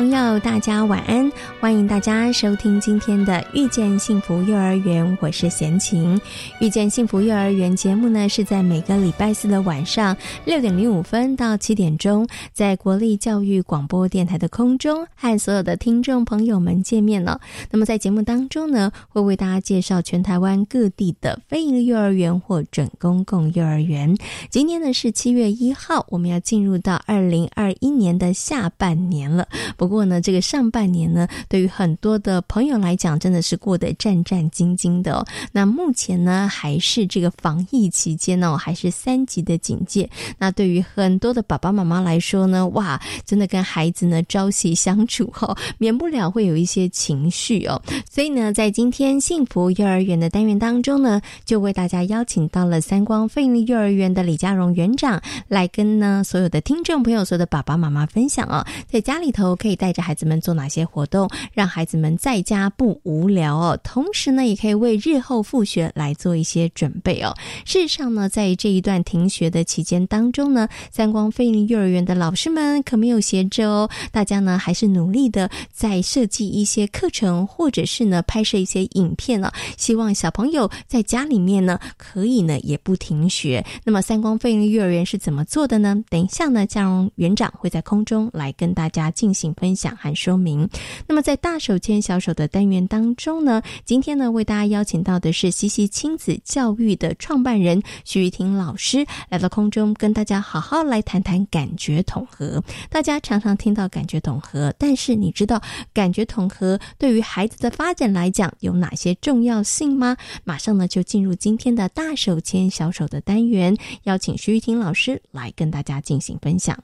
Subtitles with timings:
[0.00, 1.30] 朋友，大家晚安！
[1.60, 6.16] 欢迎大家收听今天的《遇见幸福幼儿园》，我是贤琴。
[6.58, 17.38] 《遇见幸福幼儿园》节目呢，是在每个礼拜四的晚上六点零五分到七点钟，在国立教育广播电台的空中和所有的听众朋友们见面了。
[17.70, 24.16] 那么在节目当中呢，会为大家介绍全台湾各地的非营幼儿园或准公共幼儿园。
[24.48, 29.46] 今天呢是七月一号，我们要进入到二零二一年的下半年了。
[29.76, 35.26] 不不过呢，这个上半年呢，对于很多的朋友来讲，真的是过得战战兢兢的哦。
[35.50, 40.08] 那目前呢，还是这个防疫期间呢，还是三级的警戒。
[40.38, 47.82] 那对于很多的爸爸妈妈来说呢，哇，真的跟孩子呢朝夕相处哈，免不了会有一些情绪哦。
[48.08, 59.79] 所以呢，在今天幸福幼儿园的单元当中呢，就为大家邀请到了三光费力幼儿园的李家荣园长来跟呢所有的听众朋友、所有的爸爸妈妈分享哦，在家里头可以。
[59.80, 63.80] 带着孩子们做哪些活动，让孩子们在家不无聊哦？
[63.82, 67.34] 同时呢，也可以为日后复学来做一些准备哦。
[67.64, 83.64] 事实上呢，在这一段停学的期间当中呢，三光飞云幼儿园的老师们可没有闲着哦，大家呢还是努力的在设计一些课程，或者是呢拍摄一些影片了，希望小朋友在家里面呢可以呢也不停学。
[83.82, 85.96] 那么三光飞云幼儿园是怎么做的呢？
[86.10, 89.69] 等一下呢，嘉荣园长会在空中来跟大家进行分。
[89.70, 90.68] 分享和说明。
[91.06, 102.60] 那么，在大手牵小手的单元当中呢，今天呢，为大家邀请到的是西西亲子教育的创办人徐玉婷老师来到空中，跟大家好好来谈谈感觉统合。
[102.88, 105.62] 大家常常听到感觉统合，但是你知道
[105.94, 110.16] 感觉统合对于孩子的发展来讲有哪些重要性吗？
[110.42, 116.76] 马上呢，就进入今天的大手牵小手的单元，邀请徐玉婷老师来跟大家进行分享。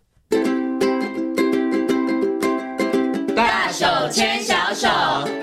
[3.78, 5.35] 手牵小手。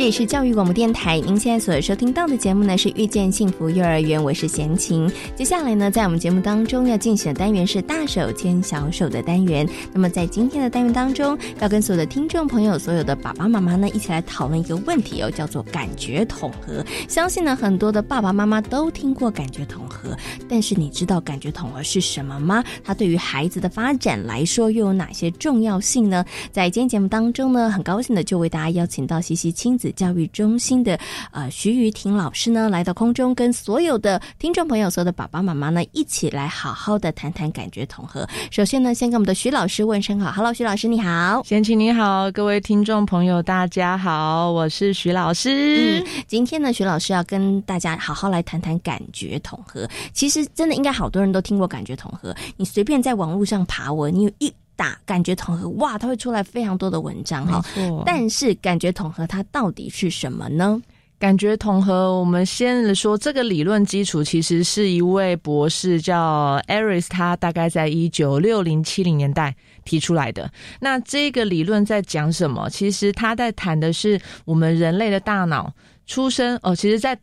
[0.00, 5.06] 这里是教育广播电台，您现在所收听到的节目呢是遇见幸福幼儿园，我是贤琴。
[5.36, 9.68] 接下来呢，在我们节目当中要进行的单元是大手牵小手的单元。
[9.92, 16.82] 那么在今天的单元当中，要跟所有的听众朋友、所有的爸爸妈妈呢，一起来讨论一个问题哦，叫做感觉统合。
[17.06, 20.16] 相信呢，很多的爸爸妈妈都听过感觉统合，
[20.48, 22.64] 但是你知道感觉统合是什么吗？
[22.82, 26.24] 它对于孩子的发展来说又有哪些重要性呢？
[26.50, 29.89] 在今天节目当中呢，很高兴的就为大家邀请到西西亲子。
[29.92, 30.98] 教育中心的
[31.30, 38.28] 呃徐玉婷老师呢，来到空中，跟所有的听众朋友、所有的爸爸妈妈呢，一起来好好的谈谈感觉统合。
[38.50, 46.00] 首先呢，先跟我们的徐老师问声好，Hello，徐老师你好，贤琴你好，各位听众朋友大家好，我是徐老师。
[46.00, 49.88] 嗯，今天呢，徐老师要跟大家好好来谈谈感觉统合。
[50.12, 54.52] 其实真的应该好多人都听过感觉统合，你随便在网络上爬文，你有一。
[54.80, 57.62] 打感觉统合哇，它会出来非常多的文章哈。
[58.06, 60.80] 但是感觉统合它到底是什么呢？
[61.18, 69.54] 感觉统合，我们先说这个理论基础，其实是一位博士叫 Aris，他大概在一九六零七零年代
[69.84, 70.50] 提出来的。
[70.80, 72.70] 那这个理论在讲什么？
[72.70, 75.70] 其实他在谈的是我们人类的大脑
[76.06, 77.18] 出生哦，其实在。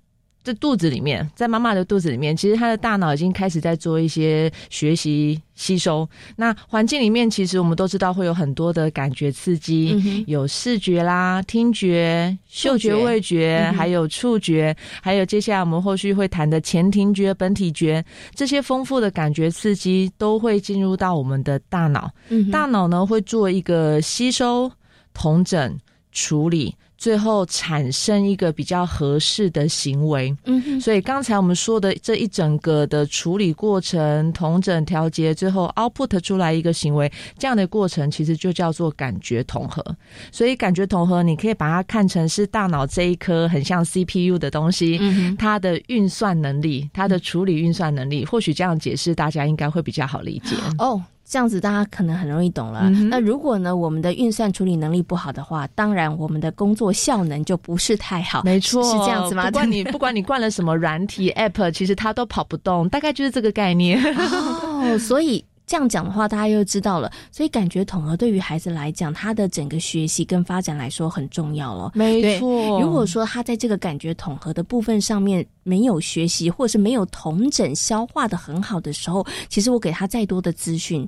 [0.48, 6.08] 在肚子里面，在妈妈的肚子里面，其实他的大脑已经开始在做一些学习吸收。
[6.38, 18.02] 那环境里面，其实我们都知道会有很多的感觉刺激，有视觉啦、听觉、嗅觉、味觉，还有触觉，还有接下来我们后续会谈的前庭觉、本体觉，
[18.34, 22.10] 这些丰富的感觉刺激都会进入到我们的大脑。
[22.54, 24.72] 大脑呢会做一个吸收、
[25.14, 25.78] 同整、
[26.14, 26.74] 处理。
[26.98, 39.84] 最后产生一个比较合适的行为，嗯，所以刚才我们说的这一整个的处理过程、同整调节，最后 output 出来一个行为，这样的过程其实就叫做感觉统合。
[40.32, 45.00] 所以感觉统合，你可以把它看成是大脑这一颗很像 CPU 的东西，
[45.38, 51.02] 它的运算能力、它的处理运算能力，或许这样解释大家应该会比较好理解哦。
[51.30, 52.90] 这样子大家可能很容易懂了。
[52.90, 58.44] 那如果呢，我们的运算处理能力不好的话，当然我们的工作效能就不是太好。
[58.44, 59.46] 没错，是这样子吗？
[59.46, 64.02] 不管你 不管你灌了什么软体 App，其实它都跑不动，大概就是这个概念。
[64.04, 65.44] 哦，所以。
[65.68, 67.12] 这样讲的话，大家又知道了。
[67.32, 71.92] 所以感觉统合对于孩子来讲，他的整个学习跟发展来说很重要了。
[71.94, 81.08] 没错，如果说他在这个感觉统合的部分上面没有学习，或是没有同整消化的很好的时候，其实我给他再多的资讯，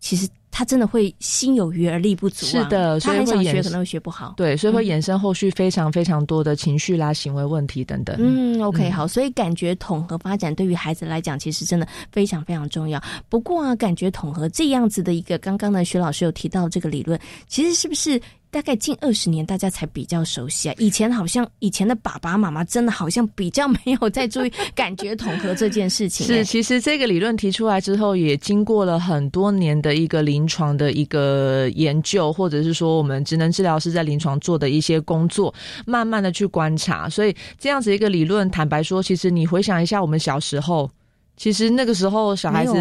[0.00, 0.28] 其实。
[0.50, 4.34] 他真的会心有余而力不足，是的，所以很想学，可能会学不好。
[4.36, 8.16] 对，所以会衍生后续非常非常多的情绪啦、行为问题等等。
[8.18, 13.02] 嗯，OK，好，所以感觉统合发展对于孩子来讲，其实真的非常非常重要。
[13.28, 18.20] 不过啊，感觉统合这样子的一个，刚刚呢，徐老师有提到这个理论，其实是不是？
[18.50, 20.74] 大概近二十年，大家才比较熟悉啊。
[20.78, 26.26] 以前好像以前的爸爸妈妈真的好像比较没有在注意感觉统合这件事情。
[26.26, 35.54] 是，其实这个理论提出来之后，也经过了很多年的一个临床的一个研究，或者是说我们职能治疗师在临床做的一些工作，
[35.86, 37.08] 慢慢的去观察。
[37.08, 40.90] 所以这样子一个理论，坦白说，其实你回想一下我们小时候。
[41.40, 42.74] 其实那个时候小孩子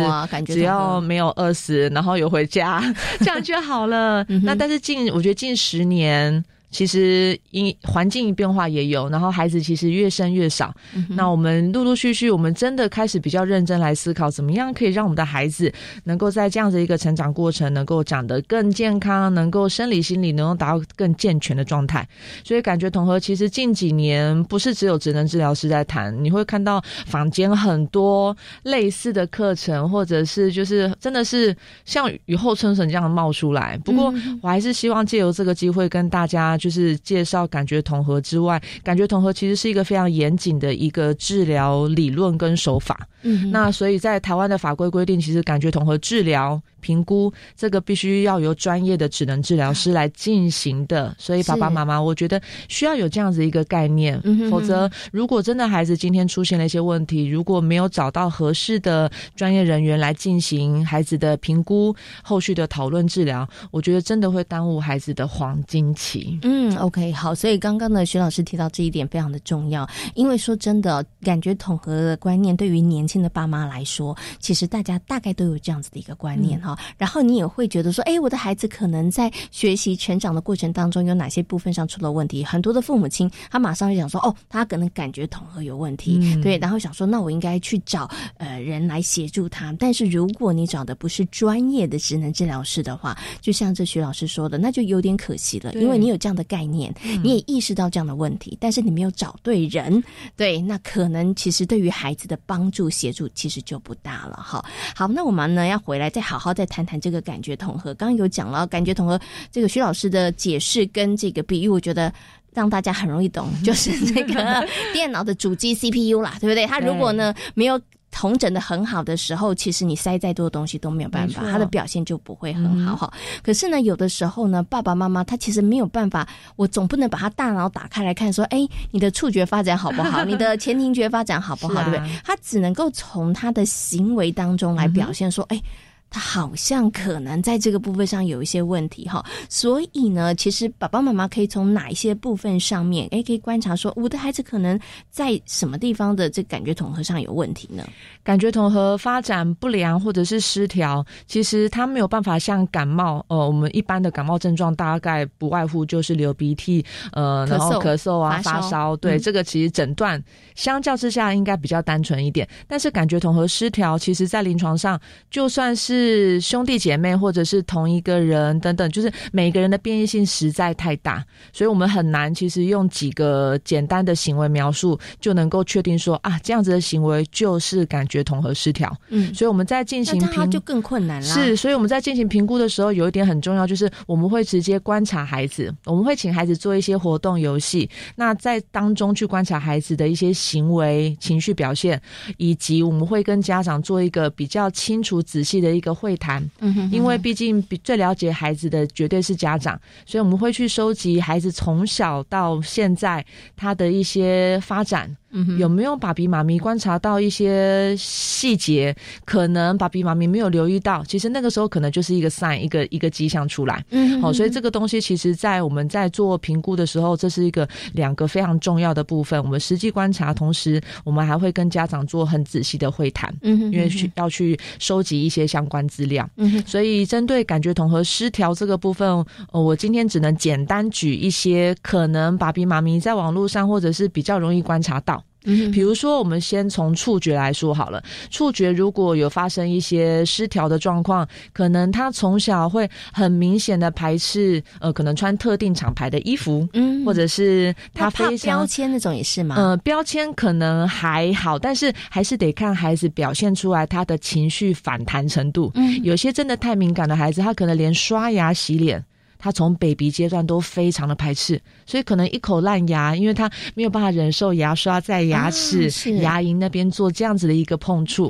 [0.45, 2.83] 只要没有饿死，然后有回家，
[3.19, 4.21] 这样就好了。
[4.43, 6.43] 那但是近，我觉得近十年。
[6.71, 10.73] 其实因环境变化也有，然后孩子其实越生越少。
[11.09, 15.73] 那我们陆陆续续，我们真的开始比较认真来思考，怎么样可以让我们的孩子
[16.03, 22.07] 能够在这样子一个成长过程，能够长得更健康，能够生理心理能够达到更健全的状态。
[22.43, 31.55] 所以感觉统合其实近几年不是只有职能治疗师在谈，你会看到坊间很多类似的课程，或者是就是真的是
[31.85, 33.75] 像雨后春笋这样冒出来。
[33.83, 36.58] 不过我还是希望借由这个机会跟大家。
[36.59, 43.07] 就是介绍感觉统合之外，感觉统合其实是一个非常严谨的一个治疗理论跟手法。
[43.23, 46.61] 嗯，那所以在台湾的法规规定，其实感觉统合治疗。
[46.81, 54.17] 评估这个必须要由专业的智能治疗师来进行的，所以爸爸妈妈，我觉得需要有这样子一个概念，
[54.49, 61.93] 否则如果真的孩子今天出现了一些问题，如果没有找到合适的专业人员来进行孩子的评估、
[62.23, 66.39] 后续的讨论治疗，我觉得真的会耽误孩子的黄金期。
[66.43, 76.77] 嗯，OK，好，所以刚刚呢，徐老师提到这一点非常的重要，因为说真的，感觉统合的观念对于年轻的爸妈来说，其实大家大概都有这样子的一个观念哈。
[76.97, 82.43] 然后你也会觉得说，哎，我的孩子可能在学习成长的过程当中有哪些部分上出了问题？
[82.43, 88.07] 很多的父母亲他马上就想说，哦，他可能感觉统合有问题，对，然后想说，那我应该去找
[88.37, 89.75] 呃人来协助他。
[89.79, 100.03] 但是如果你找的不是专业的职能治疗师的话，就像这徐老师说的，那就有点可惜了，因为你有这样的概念，你也意识到这样的问题，但是你没有找对人，
[100.35, 104.35] 对，那可能其实对于孩子的帮助协助其实就不大了。
[104.35, 104.63] 哈，
[104.93, 106.53] 好，那我们呢要回来再好好。
[106.53, 109.17] 再谈谈这个感觉统合，刚刚有讲了感觉统合，
[109.49, 112.11] 这个徐老师的解释跟这个比喻，我觉得
[112.53, 116.65] 让大家很容易懂，就是那个 电脑的主机 CPU 啦，对不对？
[116.65, 117.79] 它如果呢没有。
[118.11, 123.13] 同整的很好的时候，其实你塞再多的东西都没有办法，他的表现就不会很好哈。
[123.43, 130.23] 可是呢，有的时候呢，爸爸妈妈他其实没有办法，我总不能把他大脑打开来看，说，哎，你的触觉发展好不好？
[130.25, 131.83] 你的前庭觉发展好不好？
[131.83, 132.19] 对不对？
[132.23, 135.61] 他只能够从他的行为当中来表现说，哎。
[136.09, 144.79] 他好像可能在这个部分上有一些问题哈，所以呢，其实爸爸妈妈可以从哪一些部分上面，哎，可以观察说我的孩子可能
[145.09, 147.87] 在什么地方的这感觉统合上有问题呢？
[148.23, 160.21] 感觉统合发展不良或者是失调，其实他没有办法像感冒，呃，我们一般的感冒症状大概不外乎就是流鼻涕，呃，然后咳嗽啊，发烧，对，这个其实诊断
[160.55, 162.47] 相较之下应该比较单纯一点。
[162.67, 178.95] 但是感觉统合失调，其实在临床上就算是是兄弟姐妹，或者是同一个人等等，就是每个人的变异性实在太大，所以我们很难其实用几个简单的行为描述就能够确定说啊，这样子的行为就是感觉统合失调。
[179.09, 181.27] 嗯，所以我们在进行评就更困难了。
[181.27, 192.01] 是，所以我们在进行评估的时候，有一点很重要，就是我们会直接观察孩子，我们会请孩子做一些活动游戏，那在当中去观察孩子的一些行为、情绪表现，
[192.37, 195.88] 以及我们会跟家长做一个比较清楚、仔细的一个。
[195.93, 196.43] 会谈，
[196.91, 205.15] 因为毕竟比最了解孩子的绝对是家长，所以我们会去收集孩子从小到现在他的一些发展。
[205.57, 208.95] 有没有爸比妈咪观察到一些细节？
[209.25, 213.83] 可能爸比妈咪没有留意到，其实那个时候可能就是一个 sign，一个一个迹象出来。
[213.91, 219.41] 嗯，好，所以这个东西其实，在我们在做评估的时候，这是一个两个非常重要的部分。
[219.43, 223.33] 我们实际观察，同时我们还会跟家长做很仔细的会谈。
[223.41, 226.27] 嗯，因为需要去收集一些相关资料。
[226.37, 229.07] 嗯，所以针对感觉统合失调这个部分，
[229.51, 235.18] 呃，我今天只能简单举一些可能爸比妈咪在网络上或者是比较容易观察到。
[235.45, 238.03] 嗯，比如说，我们先从触觉来说好了。
[238.29, 249.55] 触觉如果有发生一些失调的状况，可能他从小会很明显的排斥，呃，可能穿特定厂牌的衣服，嗯，或者是他非常标签那种也是吗？
[249.57, 255.71] 呃，标签可能还好，但是还是得看孩子表现出来他的情绪反弹程度。
[255.75, 259.03] 嗯，有些真的太敏感的孩子，他可能连刷牙洗脸。
[259.41, 268.29] 他从 baby 阶段都非常的排斥，所以可能一口烂牙，因为他没有办法忍受牙刷在牙齿、牙龈那边做这样子的一个碰触。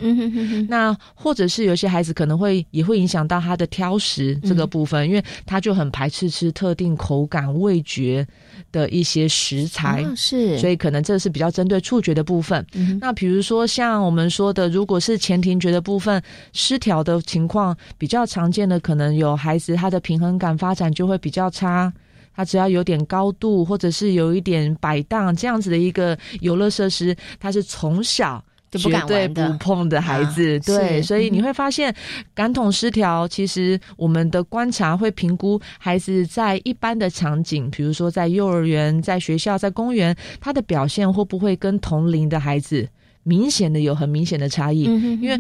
[0.68, 8.24] 那或者是有些孩子可能会也会影响到他的挑食这个部分，因为他就很排斥吃特定口感、味觉
[8.72, 10.06] 的一些食材。
[10.16, 12.64] 是，所以可能这是比较针对触觉的部分。
[13.02, 16.22] 那比如说像我们说的，如果是前庭觉的部分
[16.54, 20.94] 失调的情况，比较常见的可能有孩子他的平衡感发展。
[21.00, 21.90] 就会比较差，
[22.36, 30.60] 他只要有点高度，或者是有一点摆荡这样子的一个游乐设施，他是从小绝对不碰的孩子。
[30.60, 31.96] 对，所以你会发现
[32.34, 42.86] 感统失调，其实我们的观察会评估孩子在一般的场景，比如说在幼儿园、在学校、在公园，他的表现会不会跟同龄的孩子
[43.24, 44.84] 明显的有很明显的差异？
[45.22, 45.40] 因为。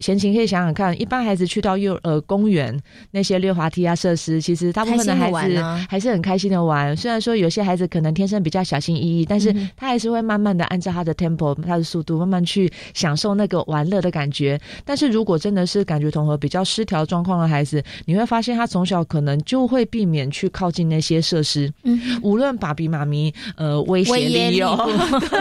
[0.00, 2.76] 闲情可以想想看，一般孩子去到幼呃公园
[3.10, 6.96] 那些溜滑梯啊设施，其实大部分的孩子还是很开心的玩。
[6.96, 14.58] 虽然说有些孩子可能天生比较小心翼翼，但是他还是会慢慢的按照他的 tempo、他的速度，慢慢去享受那个玩乐的感觉。
[14.86, 21.70] 但是如果真的是感觉统合比较失调状况的孩子，你会发现他从小可能就会避免去靠近那些设施。
[21.84, 24.70] 嗯，无论爸比妈咪呃威胁利诱，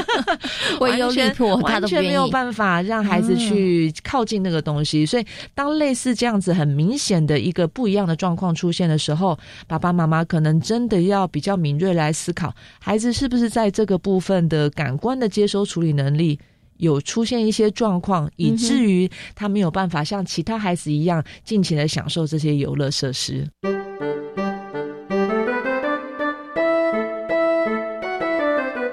[0.81, 4.48] 完全完全没有办法让孩子去靠近那。
[4.49, 9.37] 这个东西，所以当类似这样子很明显的一个不一样的状况出现的时候，
[9.67, 16.39] 爸爸妈妈可能真的要比较敏锐来思考，孩子是不是在这个部分的感官的接收处理能力
[16.77, 23.47] 有出现一些状况，以至于他没有办法像其他孩子一样尽情的享受这些游乐设施。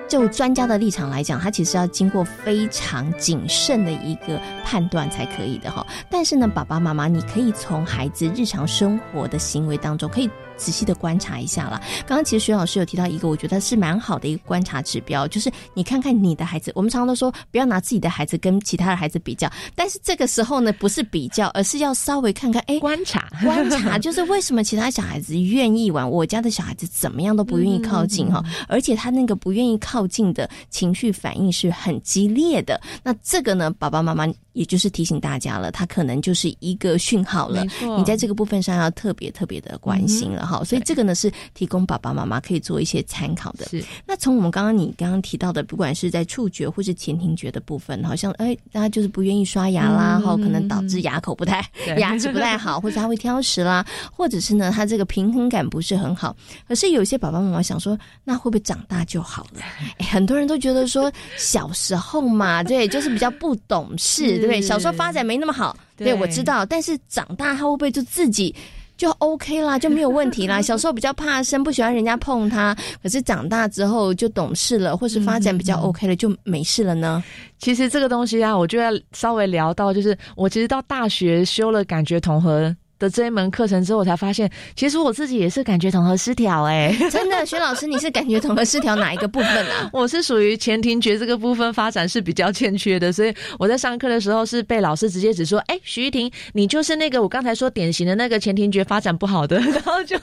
[0.09, 5.87] 就专家的立场来讲，他其实要经过非常谨慎的一个判断才可以的哈。
[6.09, 10.31] 但是呢，爸爸妈妈，你可以从孩子日常生活的行为当中可以。
[10.57, 11.81] 仔细的观察一下了。
[12.07, 16.73] 刚刚其实徐老师有提到一个，我觉得是蛮好的一个观察指标，就是你看看你的孩子。
[16.75, 32.81] 我们常常都说不要拿自己的孩子跟其他的孩子比较，但是这个时候呢，不是比较，而是要稍微看看，哎，观 察观察， 就是为什么其他小孩子愿意玩，我家的小孩子怎么样都不愿意靠近哈，而且他那个不愿意靠近的情绪反应是很激烈的。
[33.03, 34.27] 那这个呢，爸爸妈妈。
[34.57, 37.63] 也就是提醒大家了，它可能就是一个讯号了。
[37.99, 40.65] 你在这个部分上要特别特别的关心了哈。
[40.65, 43.67] 所以这个呢是提供爸爸妈妈可以做一些参考的。
[43.67, 43.85] 是。
[44.07, 51.63] 那从我们刚刚你刚刚提到的，不管是在触觉或是前庭觉的部分，好像哎，大家就是不愿意刷牙啦，哈，可能导致牙口不太
[51.99, 56.35] 牙齿不太好，或者他会挑食啦，或者是呢他这个平衡感不是很好。
[56.67, 59.61] 可是有些爸爸妈妈想说，那会不会长大就好了？
[60.11, 64.46] 很多人都觉得说小时候嘛，对，就是比较不懂事。
[64.47, 66.65] 对，小时候发展没那么好，对我知道。
[66.65, 68.55] 但是长大他会不会就自己
[68.97, 70.61] 就 OK 啦， 就没有问题啦？
[70.63, 77.23] 小时候比较怕生，不喜欢人家碰他，可是长大之后就懂事了，或是发展比较 OK 了，就没事了呢？
[77.59, 82.75] 其实这个东西啊，我就要稍微聊到，就是我其实到大学修了感觉统合。
[82.99, 89.91] 的这一门课程之后，我才发现，其实我自己也是感觉统合失调哎， 真的，徐老师，你是感觉统合失调哪一个部分啊？
[89.93, 100.19] 我是属于前庭觉这个部分发展是比较欠缺的，所以我在上课的时候是被老师直接指说，哎，徐玉婷，你就是那个我刚才说典型的那个前庭觉发展不好的， 然后就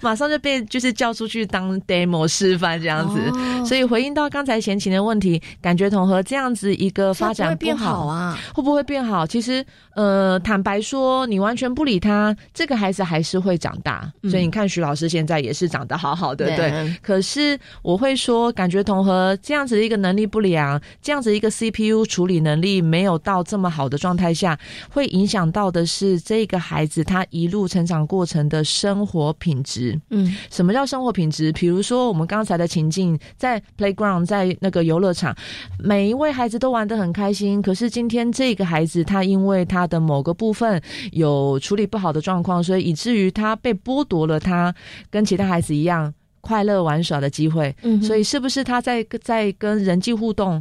[0.00, 3.20] 马上就被就是叫出去当 demo 示范这样子。
[3.66, 9.26] 所以回应到刚才前情的问题，感觉统合这样子一个发展不好啊，会不会变好？
[9.26, 11.79] 其实呃，坦白说，你完全不。
[11.80, 14.12] 不理他，这个孩子还是会长大。
[14.24, 16.94] 所以你看，徐老师现在也是长得好好的，对。
[17.00, 24.58] 可是我会说，感觉统合这样子的一个能力不良，这样子一个 CPU 处理能力没有到这么好的状态下，
[24.90, 29.98] 会影响到的是这个孩子他一路成长过程的生活品质。
[30.10, 31.50] 嗯，什么叫生活品质？
[31.52, 35.34] 比如说我们刚才的情境，在 playground，在那个游乐场，
[35.78, 37.62] 每一位孩子都玩得很开心。
[37.62, 40.78] 可是今天这个孩子，他因为他的某个部分
[41.12, 44.74] 有处理不好的状况，所以以至于他被剥夺了他
[45.08, 47.72] 跟其他孩子一样快乐玩耍的机会。
[47.82, 50.60] 嗯，所以是不是他在在跟人际互动？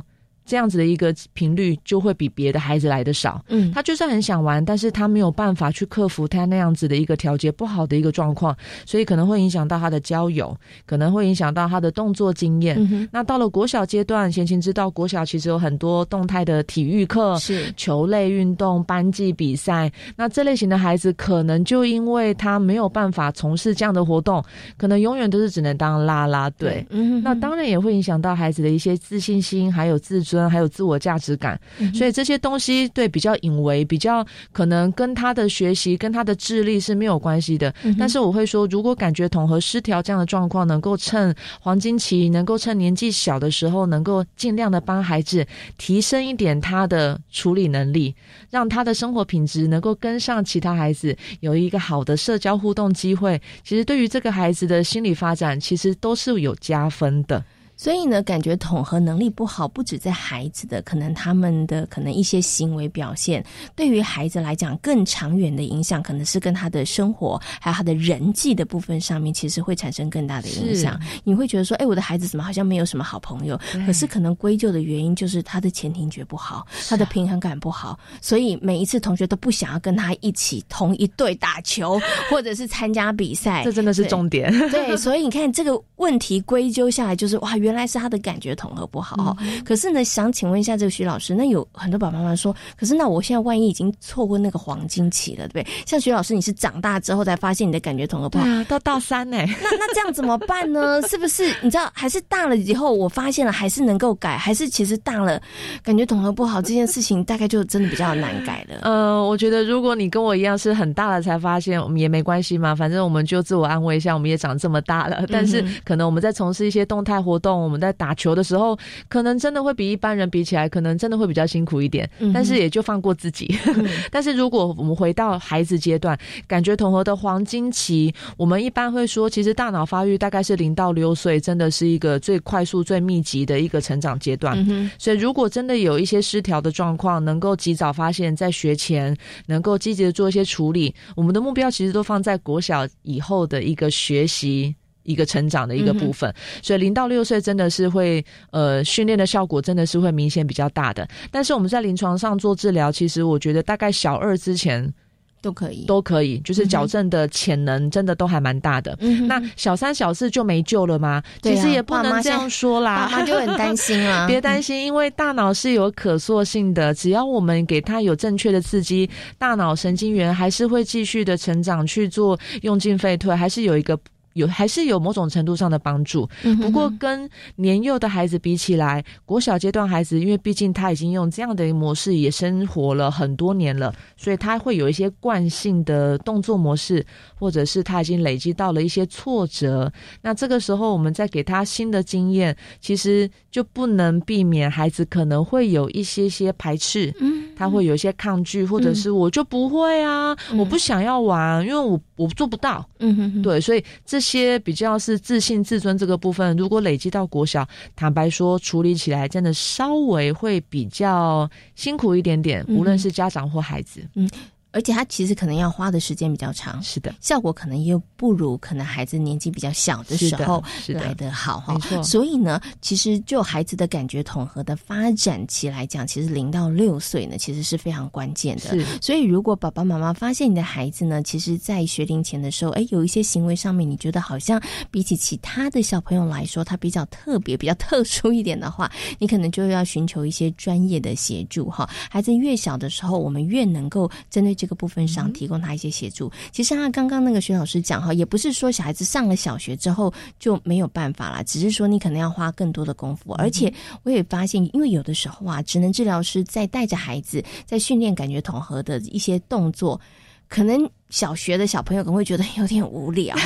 [0.50, 3.40] 这样子的一个频率就会比别的孩子来的少。
[3.50, 13.10] 嗯，他就算很想玩，但是他没有办法去克服他那样子的一个调节不好的一个状况，所以可能会影响到他的交友，可能会影响到他的动作经验。
[13.12, 19.92] 那到了国小阶段，贤琴知道国小其实有很多动态的体育课，是球类运动、班级比赛。
[20.16, 24.44] 那这类型的孩子，可能就因为他没有办法从事这样的活动，
[24.78, 26.84] 可能永远都是只能当啦啦队。
[26.90, 30.39] 嗯，那当然也会影响到孩子的一些自信心，还有自尊。
[30.48, 31.60] 还有自我价值感，
[31.96, 37.74] 所以这些东西对比较隐微，比较可能跟他的学习、跟他的智力是没有关系的。
[37.98, 45.44] 但是我会说，如果感觉统合失调这样的状况，能够趁黄金期，能够趁年纪小的时候，能够尽量的帮孩子
[45.80, 48.14] 提升一点他的处理能力，
[48.52, 53.42] 让他的生活品质能够跟上其他孩子，有一个好的社交互动机会。
[53.64, 57.44] 其实对于这个孩子的心理发展，其实都是有加分的。
[57.80, 63.42] 所以呢，感觉统合能力不好，不止在孩子的，可能他们的可能一些行为表现，
[63.74, 71.00] 对于孩子来讲，更长远的影响，可能是跟他的生活还有他的人际的部分上面，其实会产生更大的影响。
[71.24, 73.58] 你会觉得说，哎，我的孩子怎么好像没有什么好朋友？
[73.86, 81.98] 可是可能归咎的原因就是他的前庭觉不好，他的平衡感不好，所以每一次同学都不想要跟他一起同一队打球，
[82.30, 83.64] 或者是参加比赛。
[83.66, 84.52] 这真的是重点。
[84.70, 95.74] 对，所以你看这个问题归咎下来，就是哇，原原来是他的感觉统合不好，可是呢，想请问一下这个徐老师，那有很多爸爸妈妈说，可是那我现在万一已经错过那个黄金期了，对不对？
[95.86, 99.38] 像徐老师，你是长大之后才发现你的感觉统合不好，到大三呢？
[99.62, 101.00] 那那这样怎么办呢？
[101.04, 105.40] 是不是你知道，还是大了以后我发现了，还是能够改，还是其实大了
[105.84, 108.80] 感觉统合不好这件事情，大概就真的比较难改了。
[108.90, 117.59] 呃，我觉得如果你跟我一样是很大了才发现，我们也没关系嘛，反正我们就自我安慰一下，我们也长这么大了，但是可能我们在从事一些动态活动。
[117.62, 122.10] 我们在打球的时候，可能真的会比一般人比起来，可能真的会比较辛苦一点。
[122.34, 123.54] 但是也就放过自己。
[124.12, 134.58] 但是如果我们回到孩子阶段，感觉统合的黄金期，我们一般会说，其实大脑发育大概是零到六岁，真的是一个最快速、最密集的一个成长阶段。
[134.98, 139.16] 所以如果真的有一些失调的状况，能够及早发现，在学前
[139.48, 144.76] 能够积极的做一些处理，我们的目标其实都放在国小以后的一个学习。
[145.10, 151.08] 一个成长的一个部分，所以零到六岁真的是会呃训练的效果真的是会明显比较大的。
[151.32, 154.94] 但是我们在临床上做治疗，其实我觉得大概小二之前
[155.42, 158.96] 都可以，都可以，就是矫正的潜能真的都还蛮大的。
[159.26, 161.24] 那小三小四就没救了吗？
[161.42, 164.28] 其实也不能这样说啦，妈妈就很担心啊。
[164.30, 173.98] 别担心，因为大脑是有可塑性的，只要我们给他有正确的刺激，大脑神经元还是会继续的成长，去做用进废退，还是有一个。
[174.40, 176.28] 有还是有某种程度上的帮助，
[176.62, 189.92] 不过跟年幼的孩子比起来，国小阶段孩子，因为毕竟他已经用这样的模式也生活了很多年了，所以他会有一些惯性的动作模式，或者是他已经累积到了一些挫折。
[190.22, 204.18] 那这个时候，我们再给他新的经验，其实就不能避免孩子可能会有一些些排斥，嗯，他会有一些抗拒，或者是我就不会啊，我不想要玩，因为我我做不到，嗯哼，对，所以这。
[204.29, 204.29] 些
[204.60, 214.02] 比较是自信、自尊这个部分，如果累积到国小，坦白说，处理起来真的稍微会比较辛苦一点点，无论是家长或孩子。
[214.16, 214.30] 嗯。
[214.72, 221.76] 而且他其实可能要花的时间比较长，是的，效果可能又不如可能孩子年纪比较小的时候来的好哈。
[222.04, 228.78] 所以呢，其实就孩子的感觉统合的发展期来讲，其实零到六岁呢，其实是非常关键的。
[229.02, 241.90] 所以如果爸爸妈妈发现你的孩子呢，其实在学龄前的时候，哎，有一些行为上面，你觉得好像比起其他的小朋友来说，他比较特别、比较特殊一点的话， 你可能就要寻求一些专业的协助哈。
[242.08, 244.59] 孩子越小的时候，我们越能够针对。
[244.60, 246.30] 这个部分上提供他一些协助。
[246.52, 253.32] 其实他刚刚那个徐老师讲哈，也不是说小孩子上了小学之后就没有办法了，只是说你可能要花更多的功夫。
[253.36, 260.02] 而且我也发现，因为有的时候啊，职能治疗师在带着孩子在训练感觉统合的一些动作。
[260.50, 263.46] 可能小学的小朋友可能会觉得有点无聊，干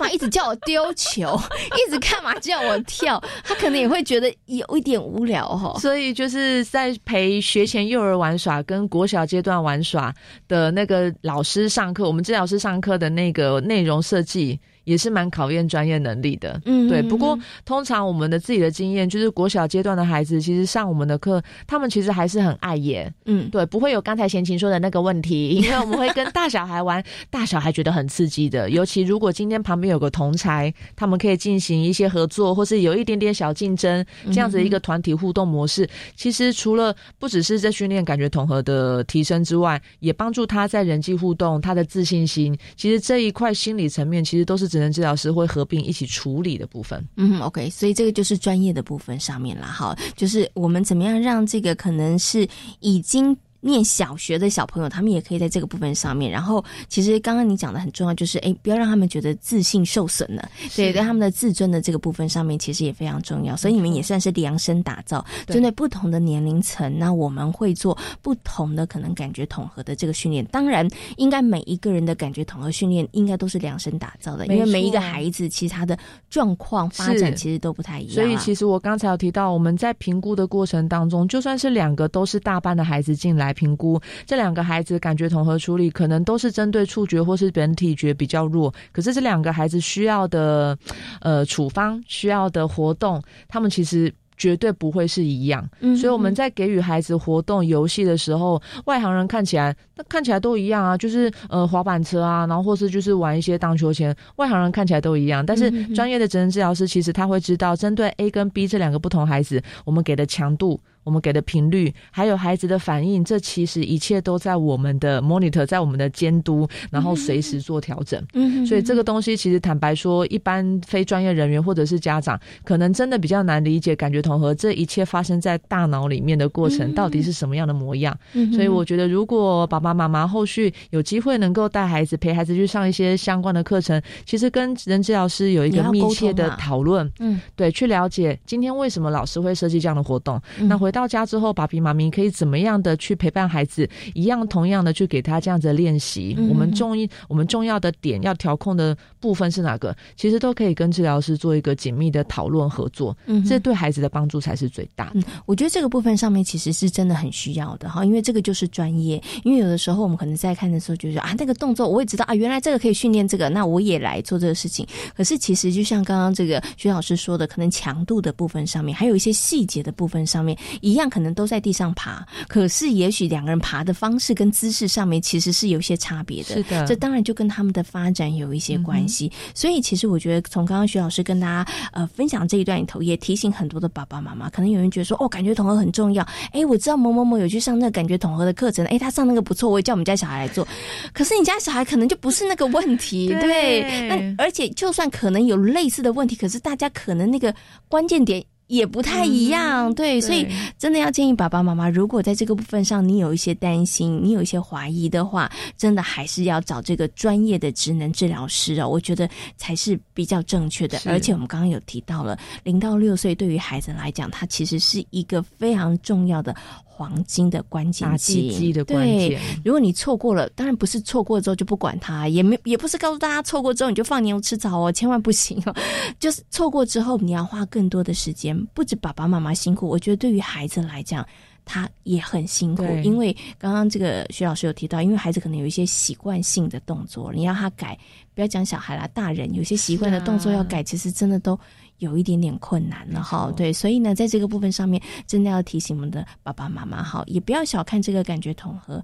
[0.00, 1.38] 嘛一直叫我丢球，
[1.86, 5.78] 一直干嘛叫我跳，他可能也会觉得有一点无聊哈。
[5.78, 10.12] 所以就是在陪学前幼儿玩耍跟国小阶段玩耍
[10.48, 14.58] 的那个老师上课，我们治疗师上课的那个内容设计。
[14.90, 17.00] 也是蛮考验专业能力的，嗯，对。
[17.00, 27.00] 不过通常我们的自己的经验就是，国小阶段的孩子其实上我们的课，他们其实还是很爱演，嗯，对，不会有刚才贤琴说的那个问题， 因为我们会跟大小孩玩，
[27.30, 28.68] 大小孩觉得很刺激的。
[28.68, 42.58] 尤其如果今天旁边有个同才，他们可以进行一些合作，或是有一点点小竞争，这样子一个团体互动模式，其实除了不只是在训练感觉统合的提升之外，也帮助他在人际互动、他的自信心。
[42.74, 44.79] 其实这一块心理层面，其实都是只。
[44.80, 52.48] 能治疗师会合并一起处理的部分，嗯，OK，所以这个就是专业的部分上面了，哈，就是我们怎么样让这个可能是
[52.80, 53.36] 已经。
[53.60, 56.30] 念小学的小朋友，他们也可以在这个部分上面。
[56.30, 60.48] 然后，其实刚刚你讲的很重要，就是哎，不要让他们觉得自信受损了。
[60.74, 63.56] 对，在他们的自尊的这个部分上面，其实也非常重要。
[63.56, 70.44] 所以你们也算是量身打造，针对不同的年龄层，那我们会做不同的可能感觉统合的这个训练。
[70.46, 75.98] 当然，应该每一个人的感觉统合训练应该都是量身打造的，因为每一个孩子其实他的
[76.30, 78.14] 状况发展其实都不太一样。
[78.14, 83.49] 所以，其实我刚才有提到，我们在评估的过程当中，就算是两个都是大班的孩子进来。
[83.52, 90.76] 评估这两个孩子感觉统合处理，可能都是针对触觉或是本体觉比较弱，可是这两个孩子需要的
[91.20, 94.12] 呃处方需要的活动，他们其实。
[94.40, 105.44] 绝对不会是一样，所以我们在给予孩子活动游戏的时候，外行人看起来那看起来都一样啊，就是呃滑板车啊，然后或是就是玩一些荡秋千，外行人看起来都一样。
[105.44, 110.80] 但是专业的职能治疗师其实他会知道，针对 A 跟 B 这两个不同孩子，我们给的强度、
[111.10, 118.24] 我们给的频率，还有孩子的反应，这其实一切都在我们的 monitor，在我们的监督，然后随时做调整。
[118.34, 124.20] 嗯，所以这个东西其实坦白说，一般非专业人员或者是家长，可能真的比较难理解，感觉。
[124.20, 128.14] 统合这一切发生在大脑里面的过程到底是什么样的模样？
[128.34, 140.38] 嗯所以我觉得，如果爸爸妈妈后续有机会能够带孩子陪孩子去上一些相关的课程，其实跟人治疗师有一个密切的讨论，嗯，对，去了解今天为什么老师会设计这样的活动。
[140.58, 146.36] 那回到家之后，爸比妈咪可以怎么样的去陪伴孩子，一样同样的去给他这样子的练习。
[146.48, 149.96] 我们重一我们重要的点要调控的部分是哪个？
[150.14, 153.16] 其实都可以跟治疗师做一个紧密的讨论合作。
[153.26, 154.20] 嗯，这对孩子的帮。
[154.20, 155.10] 帮助才是最大。
[155.14, 159.18] 嗯，我觉得这个部分上面其实是真的很需要的哈，因为这个就是专业。
[159.44, 164.86] 因为有的时候我们可能在看的时候，就说啊，那个动作我也知道啊，原来这个可以训练这个，那我也来做这个事情。
[165.16, 176.56] 可是其实就像刚刚这个徐老师说的，可能强度的部分上面，还有一些细节的部分上面，一样可能都在地上爬，可是也许两个人爬的方式跟姿势上面其实是有些差别的。
[176.56, 179.32] 是的，这当然就跟他们的发展有一些关系。
[179.54, 184.90] 所以其实我觉得从刚刚徐老师跟大家呃分享这一段里头，也提醒很多的爸爸妈妈，可能有人。
[184.90, 186.26] 觉得说哦，感觉统合很重要。
[186.50, 190.66] 哎，我知道某某某有去上那个感觉统合的课程，哎，他上那个不错，我也叫我们家小孩来做。
[191.14, 194.08] 可是你家小孩可能就不是那个问题，对？
[194.08, 197.54] 那而且就算可能有类似的问题，可是大家可能那个
[197.86, 198.44] 关键点。
[198.70, 200.46] 也不太一样，对，所以
[200.78, 211.00] 真的要建议爸爸妈妈，如果在这个部分上你有一些担心，你有一些怀疑的话，真的还是要找这个专业的职能治疗师哦，我觉得才是比较正确的。
[211.06, 216.54] 而且我们刚刚有提到了，零到六岁对于孩子来讲，他其实是一个非常重要的。
[217.00, 225.74] 黄金的关键期，对，如果你错过了，当然不是错过之后就不管它，也没也不是告诉大家错过之后你就放牛吃草哦，千万不行哦。
[226.20, 231.26] 就是错过之后，你要花更多的时间，不止爸爸妈妈辛苦，我觉得对于孩子来讲，
[231.64, 232.84] 他也很辛苦。
[233.02, 237.98] 因为刚刚这个徐老师有提到，因为孩子可能有一些习惯性的动作，你要他改，
[238.34, 241.58] 不要讲小孩啦，大人有些习惯的动作要改，其实真的都。
[242.00, 249.02] 有一点点困难了哈，对，所以呢，在这个部分上面，真的要提醒我们的爸爸妈妈哈，也不要小看这个感觉统合。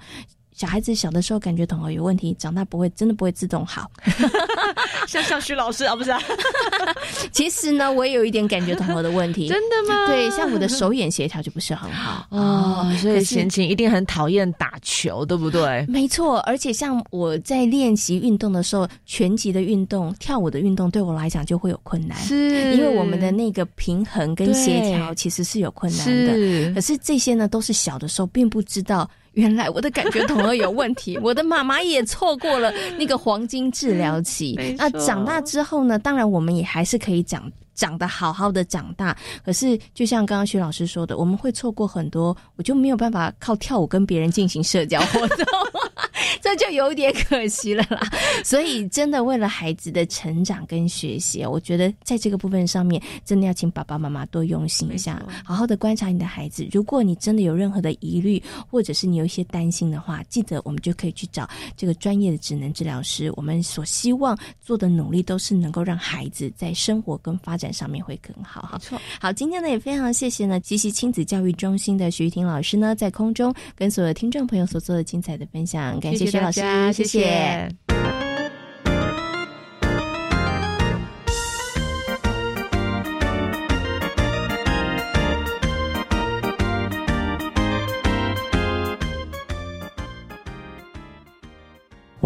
[0.56, 3.90] 小孩子小的时候感觉统合有问题，长大不会，真的不会自动好。
[5.06, 6.18] 像像徐老师啊，不是啊？
[7.30, 9.48] 其实呢，我也有一点感觉统合的问题。
[9.48, 10.06] 真的吗？
[10.06, 12.90] 对，像我的手眼协调就不是很好哦。
[13.02, 15.84] 所以贤琴一定很讨厌打球，对不对？
[15.88, 26.74] 没错，而且像我在练习运动的时候，拳击的运动、跳舞的运动，对我来讲就会有困难，是因为我们的那个平衡跟协调其实是有困难的。
[26.74, 29.08] 可是这些呢，都是小的时候并不知道。
[29.36, 34.58] 原来我的感觉统合有问题， 我的妈妈也错过了那个黄金治疗期。
[34.76, 35.98] 那长大之后呢？
[35.98, 37.50] 当然，我们也还是可以讲。
[37.76, 39.16] 长得好好的长大。
[39.44, 45.46] 可是就像刚刚徐老师说的，我们会错过很多，我就没有办法靠跳舞跟别人进行社交活动。
[46.42, 48.00] 这就有点可惜了啦，
[48.44, 56.66] 所以真的为了孩子的成长跟学习，我觉得在这个部分上面，真的要请爸爸妈妈多用心一下，好好的观察你的孩子。
[56.70, 63.32] 如果你真的有任何的疑虑，或者是你有一些担心的话，记得我们就可以去找这个专业的职能治疗师。
[63.34, 68.68] 我们所希望做的努力，都是能够让孩子在生活跟发展上面会更好。
[68.72, 76.26] 没错，好，今天呢也非常谢谢呢吉西亲子教育中心的徐玉婷老师呢，在空中跟所有听众朋友所做的精彩的分享，感谢。
[76.26, 76.60] 徐老师，
[76.92, 77.68] 谢谢。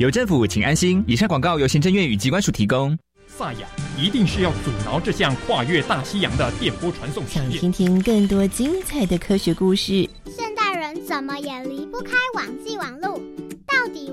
[0.00, 1.04] 有政府，请安心。
[1.06, 2.98] 以上广告由行政院与机关署提供。
[3.26, 10.08] 萨雅一定是要阻挠这项跨越大西洋的电波传送想听听更多精彩的科学故事。
[10.24, 13.22] 现代人怎么也离不开网际网路？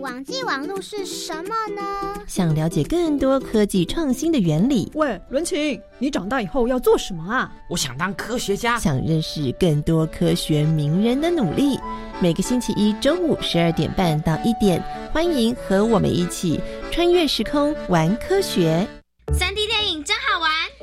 [0.02, 2.22] 网际网络是什么呢？
[2.28, 4.92] 想了解更多科技创新的原理。
[4.96, 7.52] 喂，伦琴，你长大以后要做什么啊？
[7.70, 8.80] 我想当科学家。
[8.80, 11.78] 想认识更多科学名人的努力。
[12.20, 16.60] 每个星期一中午十二点半到一点，欢迎和我们一起
[16.92, 18.88] 穿越时空玩科学。
[19.34, 19.68] 三 D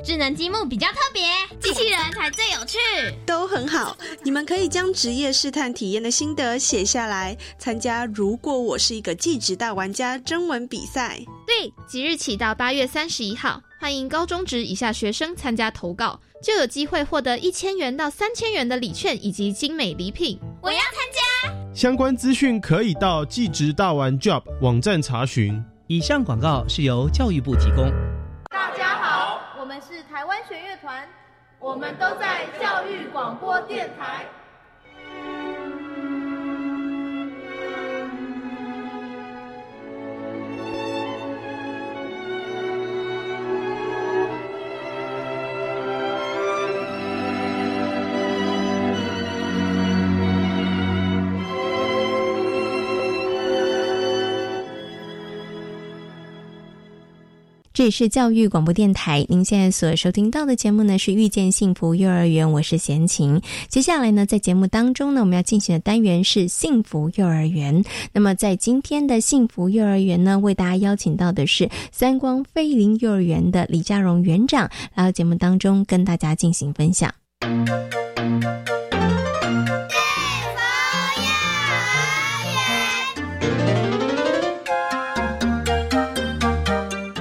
[0.03, 1.23] 智能积木比较特别，
[1.59, 2.77] 机器人才最有趣。
[3.25, 11.19] 都很好，你们可以将职业试探体验的心得写下来，参加“如果我是一个技职大玩家”征文比赛。
[11.47, 16.19] 对，即日起到八月三十一号，欢迎高中职以下学生参加投稿。
[16.43, 20.39] 就有机会获得一千元到三千元的礼券以及精美礼品。
[20.61, 21.73] 我要参加。
[21.73, 25.63] 相关资讯可以到技职大玩 Job 网站查询。
[25.87, 27.91] 以上广告是由教育部提供。
[30.15, 31.05] 台湾弦乐团，
[31.59, 34.25] 我们都在教育广播电台。
[57.75, 63.41] 这里是教育广播电台，您现在所收听到的节目呢是遇见幸福幼儿园，我是贤琴。
[63.67, 67.83] 接下来呢，在节目当中呢，我们要进行的单元是幸福幼儿园。
[68.13, 77.13] 那么在今天的幸福幼儿园呢，为大家邀请到的是三光飞林幼儿园的李家荣园长，来到节目当中跟大家进行分享。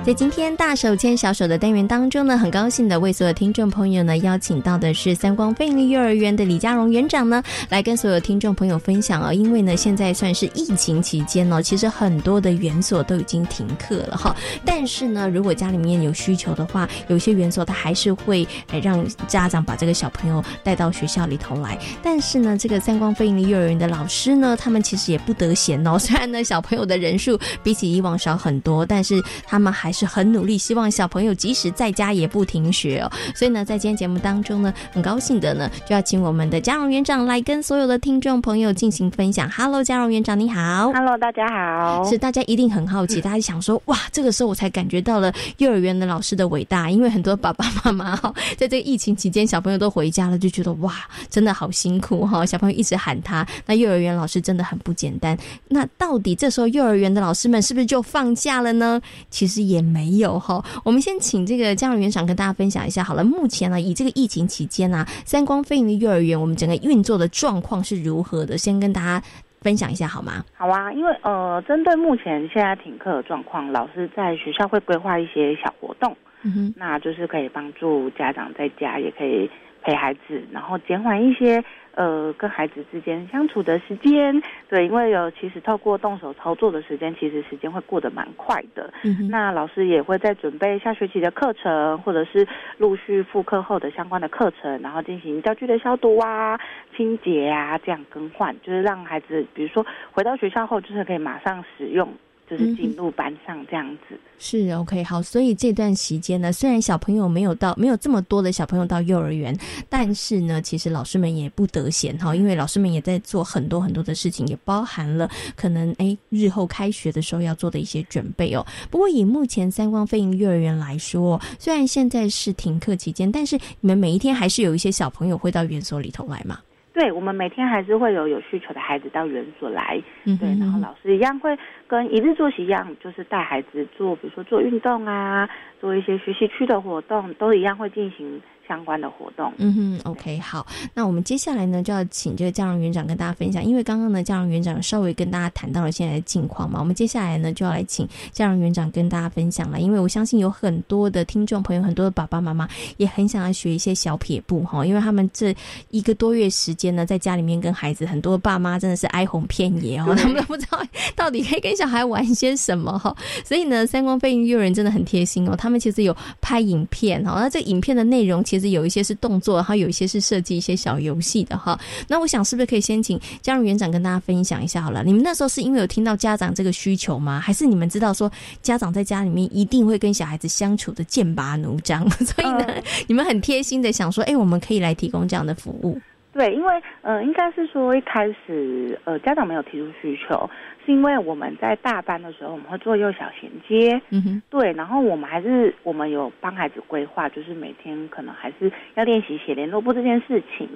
[0.04, 9.32] 在今天大手牵小手的单元当中呢，很高兴的为所有听众朋友呢邀请到的是三光飞利幼儿园的李家荣园长呢，来跟所有听众朋友分享哦。
[9.32, 14.36] 因为呢，现在算是疫情期间哦，其实很多的园所都已经停课了哈。
[14.62, 18.46] 但是呢，如果家里面有需求的话，有些园所它还是会
[18.82, 21.78] 让家长把这个小朋友带到学校里头来。
[22.02, 25.98] 但是呢，这个三光飞利幼儿园的老师呢，他们其实也不得闲哦。
[25.98, 33.10] 虽然呢，小朋友的人数比起以往少很多，但是他们还是很努力，希望小朋友即使在家也不停学哦。
[33.34, 39.48] 所以呢，在今天节目当中呢，很高兴的呢，就要请我们的嘉荣园长来跟所有的听众朋友进行分享。
[39.48, 40.92] Hello，嘉荣园长你好。
[40.92, 42.04] Hello，大家好。
[42.04, 50.94] 是大家一定很好奇，大家想说哇，这个时候我才感觉到了幼儿园的老师的伟大，因为很多爸爸妈妈哈，在这个疫情期间，小朋友都回家了，就觉得哇，
[51.30, 52.44] 真的好辛苦哈。
[52.44, 55.38] 小朋友一直喊他，那幼儿园老师真的很不简单。
[55.68, 59.00] 那到底这时候幼儿园的老师们是不是就放假了呢？
[59.30, 60.64] 其实也没有哈。
[60.84, 63.22] 我们先请这个家长园长跟大家分享一下好了。
[63.22, 68.56] 目前呢，以这个疫情期间呢，三光飞营幼儿园我们整个运作的状况是如何的？
[68.56, 69.22] 先跟大家
[69.60, 70.44] 分享一下好吗？
[70.56, 79.50] 好啊，因为呃，针对目前现在停课的状况，老师在学校会规划一些小活动，嗯哼，那就是可以帮助家长在家，也可以
[79.84, 81.62] 陪孩子，然后减缓一些
[81.94, 84.42] 呃跟孩子之间相处的时间。
[84.68, 88.92] 对，因为有其实透过动手操作的时间，其实时间会过得蛮快的。
[89.04, 92.46] 嗯那老师也会在准备下学期的课程，或者是
[92.78, 96.58] 陆续复课后的相关的课程，然后进行教具的消毒啊、
[96.96, 102.08] 清洁啊，这样更换，就是让孩子，比如说回到学校后，就是可以马上使用。
[102.48, 109.56] 就是进入班上这样子，是 OK 好，所以这段时间呢，虽然小朋友没有到没有这么多的小朋友到幼儿园，
[109.88, 118.64] 但是呢，其实老师们也不得闲哈，因为老师们也在做很多很多的事情，也包含了可能哎日后开学的时候要做的一些准备哦。
[118.90, 126.58] 不过以目前三光飞鹰幼儿园来说，虽然现在是停课期间，但是你们每一天还是有一些小朋友会到园所里头来嘛？
[126.94, 139.52] 对，我们每天还是会有有需求的孩子到园所来，嗯、对，然后老师一样会跟一日作息一样，就是带孩子做，比如说做运动啊，做一些学习区的活动，都一样会进行相关的活动。
[139.58, 155.54] 嗯哼，OK，好，那我们接下来呢就要请这个嘉荣园长跟大家分享，因为刚刚呢嘉荣园长稍微跟大家谈到了现在的近况嘛，我们接下来呢就要来请嘉荣园长跟大家分享了，因为我相信有很多的听众朋友，很多的爸爸妈妈也很想要学一些小撇步哈，因为他们这
[155.90, 160.80] 一个多月时间呢在家里面跟孩子，很多爸妈真的是哀鸿遍野哦， 他们都不知道
[161.14, 168.42] 到底可以跟小孩玩些什么哈，所以呢三光飞鹰幼儿园真的很贴心哦，他们其实有拍影片哦，那这影片的内容。
[168.44, 171.76] 其其实有一些是动作，然后有一些是设计一些小游戏的哈。
[172.08, 175.02] 那我想是不是可以先请嘉荣园长跟大家分享一下好了？
[175.02, 177.40] 你们那时候是因为有听到家长这个需求吗？
[177.40, 178.30] 还是你们知道说
[178.62, 182.64] 家长在家里面一定会跟小孩子相处的剑拔弩张， 所以呢，
[183.08, 186.00] 你们很贴心的想说，哎，我们可以来提供这样的服务。
[186.32, 190.50] 对，因为呃，应该是说一开始呃，家长没有提出需求，
[190.84, 200.68] 是因为我们在大班的时候，我们会做幼小衔接，嗯哼，对，然后我们还是我们有帮孩子规划，就是每天可能还是要练习写联络簿这件事情，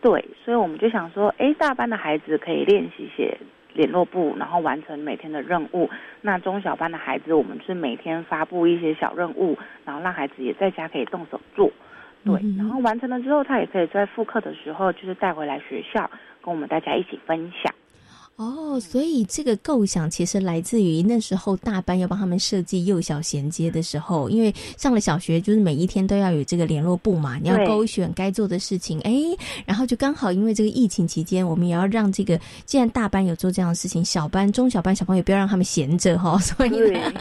[0.00, 3.36] 对，所以我们就想说，哎，大班的孩子可以练习写
[3.74, 5.88] 联络簿，然后完成每天的任务。
[6.20, 11.70] 那中小班的孩子，我们是每天发布一些小任务，然后让孩子也在家可以动手做。
[12.24, 16.10] 对，然后完成了之后，他也可以在复课的时候，就是带回来学校，
[16.42, 17.74] 跟我们大家一起分享。
[18.40, 29.12] 哦，所以这个构想其实来自于那时候大班要帮他们设计幼小衔接的时候，因为上了小学，就是每一天都要有这个联络部嘛，你要勾选该做的事情，哎，
[29.66, 36.70] 然后就刚好因为这个疫情期间，我们也要让这个既然大班有做这样的事情，小班、中小班小朋友不要让他们闲着哈，所以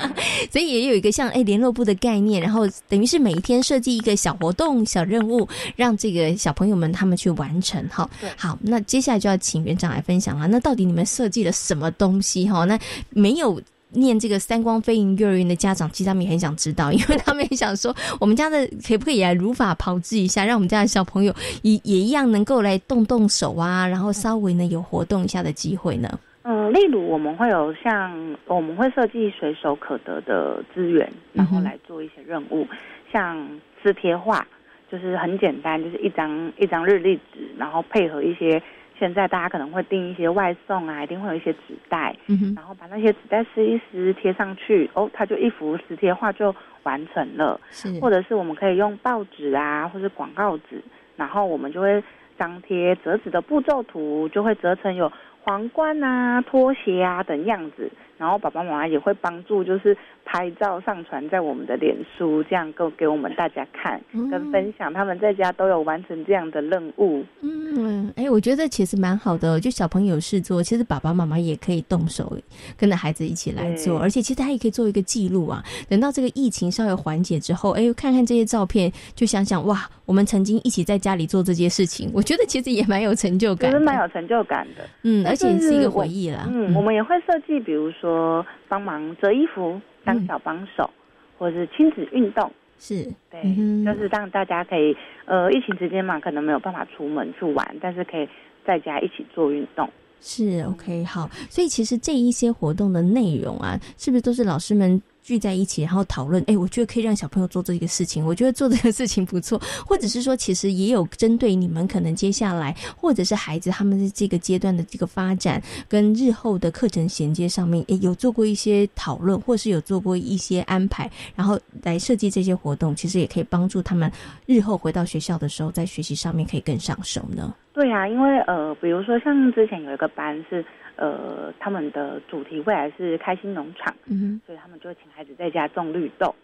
[0.50, 8.10] 所以也有一个像哎联络部的概念，然后等于是每一天设计一个小活动、小任务，让这个小朋友们他们去完成哈。
[8.38, 12.64] 好，那接下来就要请园长来分享了，那到底你们设计了什么东西哈？
[12.66, 12.78] 那
[13.10, 13.60] 没有
[13.92, 26.20] 念这个三光飞鹰幼儿园的家长，其实他们也很想知道，因为他们也想说，我们家的可不可以来如法炮制一下，让我们家的小朋友也也一样能够来动动手啊，然后稍微呢有活动一下的机会呢？
[26.44, 32.68] 嗯，例如我们会有像我们会设计随手可得的资源，然后来做一些任务，
[33.12, 33.44] 像
[33.82, 34.46] 撕贴画，
[34.92, 38.62] 就是很简单，就是一张一张日历纸，然后配合一些。
[39.00, 47.60] 现在大家可能会订一些外送啊，一定会有一些纸袋，嗯、然后把那些纸袋撕一撕贴上去，哦，它就一幅撕贴画就完成了。
[47.70, 50.84] 是，或者是我们可以用报纸啊，或是广告纸，
[51.16, 52.04] 然后我们就会
[52.38, 57.90] 张贴折纸的步骤图，就会折成有皇冠啊、拖鞋啊等样子。
[58.20, 67.24] 然后爸爸妈妈也会帮助，就是拍照上传在我们的脸书，这样够给我们大家看跟分享，他们在家都有完成这样的任务。
[67.42, 72.38] 嗯，哎，我觉得其实蛮好的，就小朋友有事做，其实爸爸妈妈也可以动手，
[72.78, 75.64] 跟着孩子一起来做，而且其实他也可以做一个记录啊。
[75.88, 84.84] 等到这个疫情稍微缓解之后，哎，看看这些照片，就想想哇，我们曾经一起在家里做这些事情，我觉得其实也蛮有成就感，其 实蛮有成就感的。
[85.04, 86.46] 嗯，而且是一个回忆啦。
[86.52, 88.09] 嗯，我们也会设计，比如说。
[88.10, 94.96] 说帮忙折衣服，当小帮手，嗯、或者是亲子运动，是对，嗯、就是让大家可以，
[95.26, 98.28] 呃，疫情期间嘛，可能没有办法出门去玩，但是可以
[98.66, 99.88] 在家一起做运动。
[100.22, 105.02] 是 OK，好，所以其实这一些活动的内容啊，是不是都是老师们？
[105.30, 106.44] 聚在一起，然后讨论。
[106.48, 108.26] 哎，我觉得可以让小朋友做这个事情。
[108.26, 122.96] 我觉得做这个事情不错， 或者是说，其实也有针对你们可能接下来，或者是孩子他们的这个阶段的这个发展跟日后的课程衔接上面，也有做过一些讨论，或是有做过一些安排，然后来设计这些活动。
[122.96, 124.12] 其实也可以帮助他们
[124.48, 127.54] 日后回到学校的时候，在学习上面可以更上手呢。
[127.72, 130.66] 对呀、啊，因为呃，比如说像之前有一个班是。
[131.00, 136.36] 呃，他们的主题未来是开心农场，嗯，所以他们就请孩子在家种绿豆，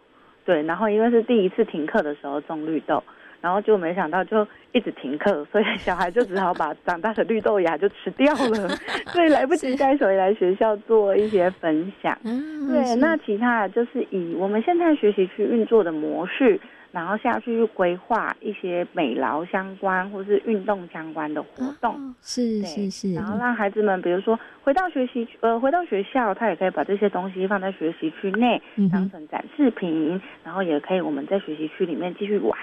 [0.46, 3.04] 对，然后因为是第一次停课的时候种绿豆，
[3.42, 8.70] 然后就没想到就一直停课，所以小孩就只好把长大的绿豆芽就吃掉了，
[9.12, 12.18] 所以来不及带回来学校做一些分享。
[12.24, 16.58] 对，那其他就是以我们现在学习区运作的模式。
[16.96, 23.14] 然后下去规划一些美劳相关或是运动相关的活动，是是是。
[23.14, 32.56] 然后让孩子们，比如说回到学习呃回到学校，他也可以把这些东西放在学习区内当成展示品，然后也可以我们在学习区里面继续玩。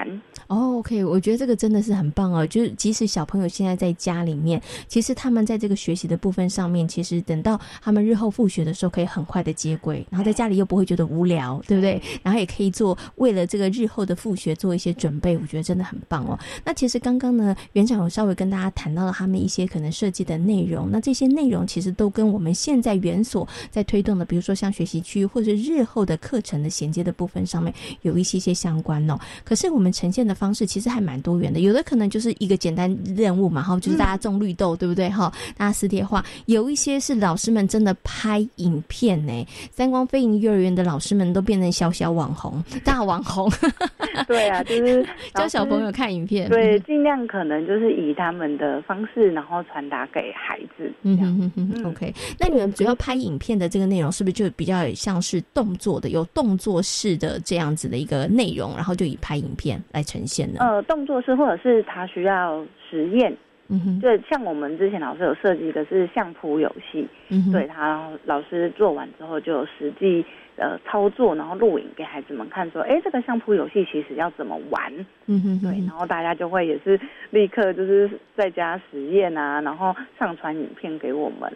[0.47, 2.47] 哦，OK，我觉得这个真的是很棒哦。
[2.47, 12.01] 就是即使小朋友现在在家里面，其实他们在这个学习的部分上面，其实等到他们日后复学的时候，可以很快的接轨，然后在家里又不会觉得无聊，对不对？
[12.23, 14.17] 然后也可以做为了这个日后的。
[14.23, 16.39] 复学做一些准备，我觉得真的很棒哦。
[16.65, 20.89] 那其实刚刚呢，园长有稍微跟大家谈到了他们一些可能设计的内容。
[20.89, 29.19] 那这些内容其实都跟我们现在园所在推动的，比如说像学习区或者日后的课程的衔接的部分上面有一些些相关哦。
[29.43, 35.11] 可是我们呈现的方式其实还蛮多元的，有的可能就是一个简单任务嘛，哈，就是大家种绿豆，对不对？
[35.11, 36.25] 哈，大家撕贴画。
[36.47, 43.51] 有一些是老师们真的拍影片呢，三光飞影幼儿园的老师们都变成小小网红、大网红。
[44.29, 45.05] 对啊，就是
[45.35, 50.91] 教小朋友看影片，对， 尽量可能就是以他们的方式，然后传达给孩子。
[51.03, 52.13] 嗯哼哼，OK。
[52.39, 60.59] 那你们主要拍影片的这个内容，是不是就比较像是动作的，有动作式的这样子的一个内容，然后就以拍影片来呈现呢？
[60.61, 63.35] 呃，动作式，或者是他需要实验。
[63.69, 70.25] 嗯哼，对，像我们之前老师有设计的是相扑游戏，嗯对他老师做完之后就实际。
[70.63, 74.93] 呃，操作然后录影给孩子们看，说，哎，这个相扑游戏其实要怎么玩？
[75.27, 76.99] 嗯哼，对，然后大家就会也是
[77.31, 81.53] 立刻就是在家实验啊，然后上传影片给我们，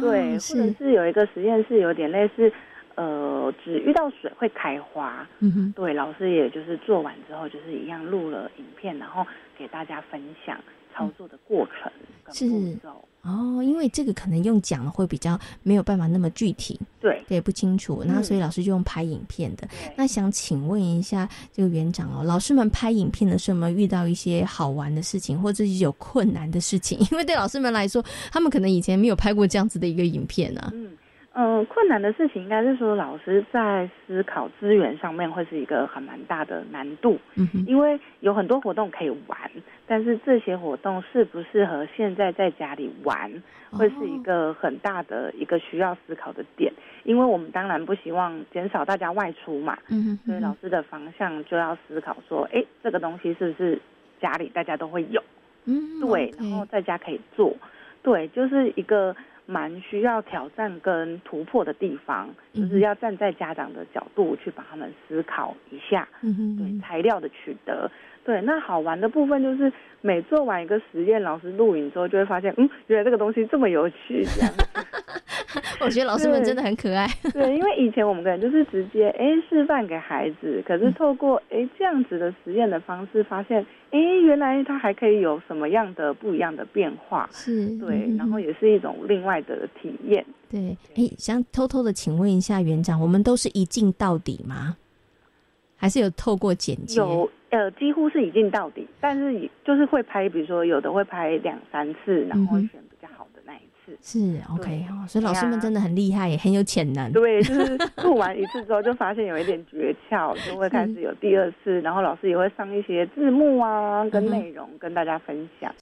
[0.00, 2.50] 对，或者是有一个实验室有点类似，
[2.94, 9.26] 呃，只遇到水会开花，嗯哼，对，老师也就是做完之后就是一样录了影片，然后
[9.58, 10.58] 给大家分享
[10.94, 11.92] 操作的过程
[12.24, 13.06] 跟步骤。
[13.26, 18.04] 哦，因为这个可能用讲的会比较没有办法那么具体，对，对，不清楚。
[18.06, 19.68] 那所以老师就用拍影片的。
[19.96, 26.98] 那想请问一下这个园长哦，老师们拍影片的时候有没有遇到一些好玩的事情，或者是有困难的事情？
[27.10, 30.70] 因为对老师们来说，他们可能以前没有拍过这样子的一个影片呢。
[30.72, 30.90] 嗯。
[31.38, 37.18] 嗯，困难的事情应该是说，老师在思考资源上面会是一个很蛮大的难度。
[37.34, 39.38] 嗯哼，因为有很多活动可以玩，
[39.86, 43.30] 但是这些活动适不适合现在在家里玩，
[43.70, 46.72] 会是一个很大的一个需要思考的点。
[47.04, 49.76] 因为我们当然不希望减少大家外出嘛。
[49.90, 53.78] 嗯哼，所以老师的方向就要思考说，哎，这个东西是不是
[54.18, 55.22] 家里大家都会有？
[55.66, 57.54] 嗯，对，然后在家可以做，
[58.02, 59.14] 对，就是一个。
[59.46, 66.08] 蛮需要挑战跟突破的地方，就是要站在家长的角度去把他们思考一下。
[66.22, 67.90] 嗯对材料的取得，
[68.26, 69.72] 对那好玩的部分就是
[70.02, 74.24] 每做完一个实验，老师录影之后就会发现，嗯，原来这个东西这么有趣。
[74.24, 74.52] 这样，
[75.80, 77.06] 我觉得老师们真的很可爱。
[77.32, 83.64] 对，因为以前我们可能就是直接哎示范给孩子，可是透过哎这样子的实验的方式，发现。
[83.92, 87.26] 哎，原来它还可以有什么样的不一样的变化？
[87.32, 90.26] 是对，然后也是一种另外的体验。
[90.50, 94.76] 对，哎，想偷偷的请问一下园长，我们都是一镜到底吗？
[95.86, 96.96] 还是有透过剪辑？
[96.96, 103.96] 有，呃，几乎是一镜到底，但是就是会拍，比如说有的会拍两三次，然后选比较好的那一次。
[104.02, 107.12] 是 OK 哦，所以老师们真的很厉害，也很有潜能。
[107.12, 115.72] 对，就是 录完一次之后，就发现有一点诀窍，就会开始有第二次，然后老师也会上一些字幕啊，跟内容跟大家分享。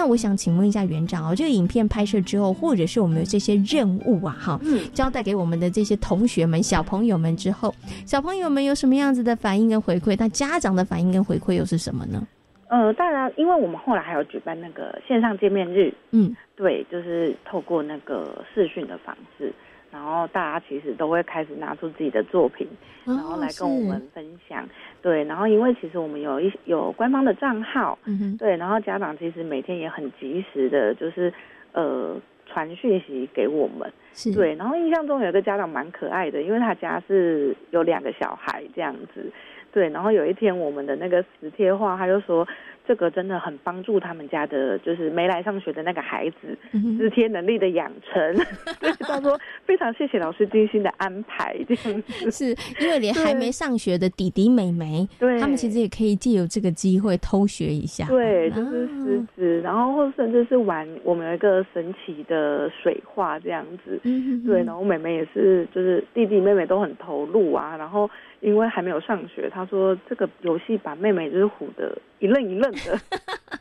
[0.00, 7.74] 那我想请问一下园长哦，这个影片拍摄之后，或者是我们有这些任务啊，哈，嗯交代给我们的这些同学们、小朋友们之后，
[8.06, 10.16] 小朋友们有什么样子的反应跟回馈？
[10.18, 12.26] 那家长的反应跟回馈又是什么呢？
[12.68, 19.52] 呃，当然，因为我们后来还有举办那个线上见面日，嗯，对，就是透过那个视讯的方式，
[19.90, 22.66] 然后大家其实都会开始拿出自己的作品，
[23.04, 24.66] 然后来跟我们分享，
[25.02, 27.98] 对，然后因为其实我们有一有官方的账号，
[28.38, 31.32] 对，然后家长其实每天也很及时的，就是
[31.72, 39.30] 呃传讯息给我们，是对，然后印象中有一个家长蛮可爱的，因为他家是有两个小孩这样子。
[39.72, 42.46] 对，然后有一天我们的那个磁贴画，他就说
[42.86, 46.56] 这个真的很帮助他们家的，就是没来上学的那个孩子
[46.98, 48.36] 磁贴能力的养成。
[48.80, 52.46] 对，他说非常谢谢老师精心的安排，这样子 是
[52.80, 58.06] 因为连还没上学的弟弟妹妹，对，他们其实也可以借由这个机会偷学一下。
[58.08, 64.00] 对，就是识字，然后或甚至是玩我们有一个神奇的水画这样子。
[64.02, 67.76] 嗯，对，然后妹妹也是，就是弟弟妹妹都很投入啊。
[67.76, 68.10] 然后
[68.40, 72.98] 因为还没有上学，他说这个游戏把妹妹就是唬得一愣一愣的。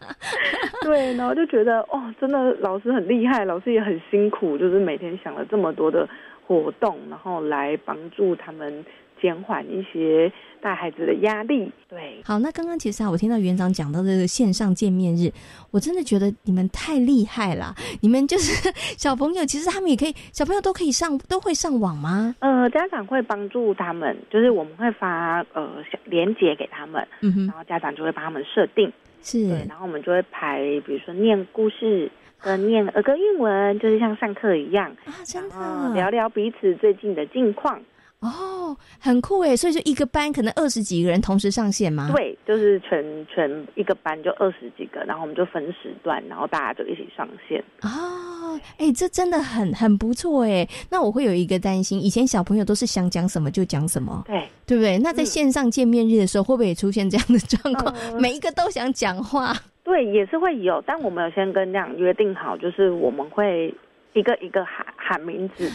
[0.81, 6.07] 对，然后就觉得哦，真的老师很厉害，老师也很辛苦，就是每天想了这么多的
[6.45, 8.85] 活动，然后来帮助他们。
[9.21, 11.71] 减缓一些带孩子的压力。
[11.87, 15.31] 对，好，那刚刚其实啊，我听到园长讲到这个线上见面日，
[15.71, 17.73] 我真的觉得你们太厉害了。
[18.01, 22.35] 你们就是小朋友，其实他们也可以，小朋友都可以上，都会上网吗？
[22.39, 28.91] 呃，家长会帮助他们，就是我们会发呃连接给他们，嗯哼，然后家长就会帮他们设定，
[29.21, 32.09] 是，对，然后我们就会排，比如说念故事
[32.39, 37.81] 跟念儿歌韵文，就是像上课一样啊，真的聊聊彼此最近的近况。
[38.21, 42.11] 哦，很酷诶，所以就一个班可能二十几个人同时上线吗？
[42.13, 43.01] 对，就是全
[43.33, 47.63] 全一个班就二十几个，然后我们就分时段，然后大家就一起上线。
[47.81, 50.67] 哦，哎，这真的很很不错哎。
[50.89, 54.97] 那我会有一个担心，以前小朋友都是想讲什么就讲什么，对对不对？
[54.97, 57.95] 那在线上见面日的时候，会不会也出现这样的状况？
[58.19, 59.55] 每一个都想讲话？
[59.81, 63.73] 对，也是会有，但我们有先跟这样约定好，就是我们会。
[64.13, 65.71] 一个一个喊喊名字，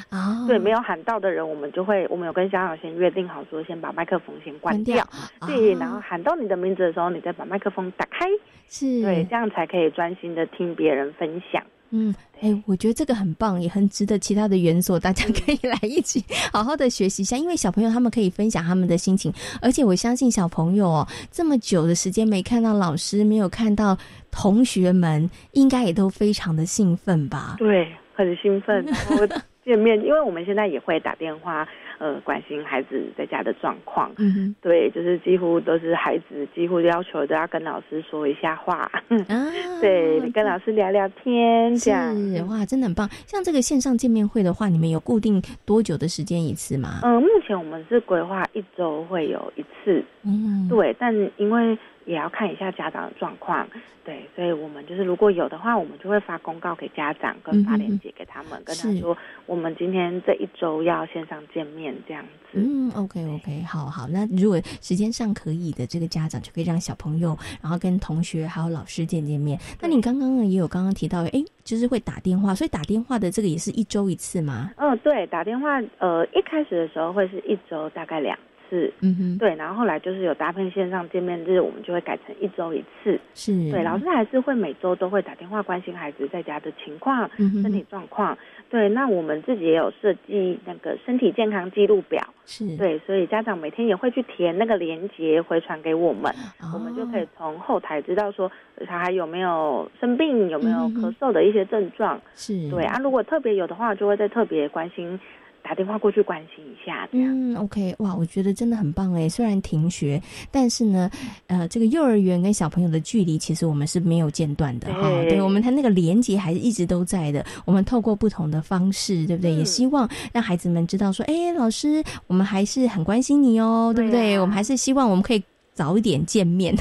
[0.49, 5.07] 对，没有喊到的人，我们就会，我们有跟小小先约定好，说先把麦克风先关掉，
[5.47, 8.27] 对，然后喊到你的名字的时候，你再把麦克风打开，
[8.69, 9.03] 是。
[9.03, 11.63] 对，这样才可以专心的听别人分享。
[11.91, 19.33] 嗯，哎，我觉得这个很棒，也很值得其他的园所，大家可以来一起好好的学习一下，因为小朋友他们可以分享他们的心情，
[19.63, 23.97] 而且我相信小朋友哦，这么久的时间没看到老师，没有看到
[24.33, 27.55] 同学们，应该也都非常的兴奋吧？
[27.59, 27.89] 对。
[28.15, 29.27] 很兴奋， 然后
[29.65, 31.67] 见面，因为我们现在也会打电话，
[31.99, 34.13] 呃，关心孩子在家的状况。
[34.19, 38.91] 嗯哼，对，就是几乎都是孩子几乎要求都要跟老师说一下话，
[39.29, 39.51] 啊，
[39.81, 42.15] 对，跟老师聊聊天，这样
[42.49, 43.09] 哇，真的很棒。
[43.27, 47.01] 像这个线上见面会的话，你们有固定多久的时间一次吗？
[47.03, 51.77] 嗯，目前我们是规划一周会有一次，嗯，对，但因为。
[52.05, 53.67] 也要看一下家长的状况，
[54.05, 62.59] 对，所以我们就是如果有的话，我们就会发公告给家长，跟发链接给他们，跟他说我们今天这一周要线上见面这样子。
[62.59, 69.59] 嗯，OK OK，好好，那如果时间上可以的，这个家长就可以让小朋友，然后跟同学还有老师见见面。
[69.81, 74.71] 那你刚刚呢也有刚刚提到，哎，就是会打电话，所以打电话的这个也是一周一次吗？
[74.77, 78.39] 嗯，对，打电话，呃，一开始的时候会是一周大概两。
[78.71, 83.19] 是，嗯哼，对，然后后来就是有搭配线上见面日，我们就会改成一周一次。
[83.35, 88.37] 是，对，老师还是会每周都会打电话关心孩子在家的情况、身体状况。
[88.71, 92.23] 对，那我们自己也有设计那个身体健康记录表。
[92.47, 96.33] 是，对，所以家长每天也会去填那个链接回传给我们，
[96.75, 98.51] 我们就可以从后台知道说
[98.81, 102.21] 小孩有没有生病，有没有咳嗽的一些症状。
[102.35, 105.19] 是，对啊，如果特别有的话，就会再特别关心。
[105.65, 109.27] 打电话过去关心一下，嗯，OK，哇，我觉得真的很棒哎。
[109.27, 111.11] 虽然停学，但是呢，
[111.47, 115.09] 呃，这个幼儿园跟小朋友的距离其实我们是没有间断的哈。
[115.27, 117.43] 对，我们他那个连接还是一直都在的。
[117.65, 119.53] 我们透过不同的方式，对不对？
[119.55, 124.39] 也希望让孩子们知道说，哎，老师，我们还是很关心你哦，对不对？
[124.39, 125.43] 我们还是希望我们可以
[125.73, 126.75] 早一点见面，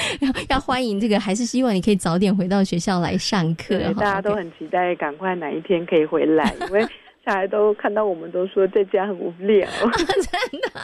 [0.48, 3.78] 要欢迎这个，还是希望你可以早点回到学校来上课。
[3.92, 6.86] 大家都很期待，赶快哪一天可以回来，因为。
[7.22, 10.80] 小孩都看到我们都说在家很无聊， 真的，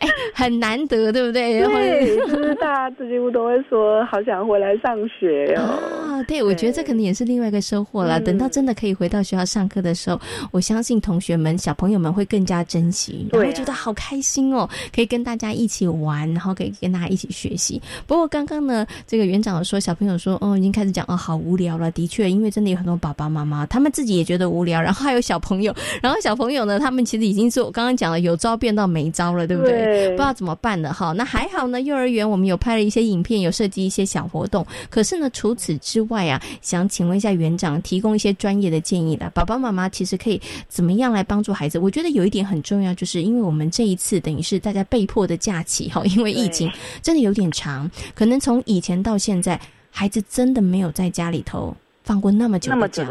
[0.00, 1.62] 哎，很难得，对不对？
[1.62, 5.62] 对， 就是大家几乎都会说好想回来上学哦。
[6.08, 8.18] 啊，对，我觉得这可能也是另外一个收获了。
[8.18, 10.18] 等到真的可以回到学校上课的时候，
[10.52, 17.80] 我相信同学们、小朋友们会更加珍惜，会觉得好开心哦，可以跟大家一起玩，然后可以跟大家一起学习。
[18.06, 21.90] 不过刚刚呢，这个园长说小朋友说，哦，已经开始讲哦，好无聊了。
[21.90, 25.74] 的确，因为真的有很多爸爸妈妈，他们自己也觉得无聊，然后还有小朋友。
[26.02, 30.08] 然后小朋友呢，他们其实已经是我刚刚讲了，有招变到没招了，对不对？
[30.10, 31.12] 不知道怎么办的哈。
[31.12, 34.66] 那还好呢，幼儿园我们有拍了一些影片，有设计一些小活动。
[34.90, 41.78] 可是呢，除此之外啊，想请问一下园长，提供一些专业的建议的，爸爸妈妈其实可以怎么样来帮助孩子？
[41.78, 46.70] 我觉得有一点很重要，就是因为我们这一次等于是大家被迫的假期哈，因为疫情
[47.02, 49.60] 真的有点长，可能从以前到现在，
[49.90, 51.74] 孩子真的没有在家里头。
[52.04, 53.08] 放过那么久的假，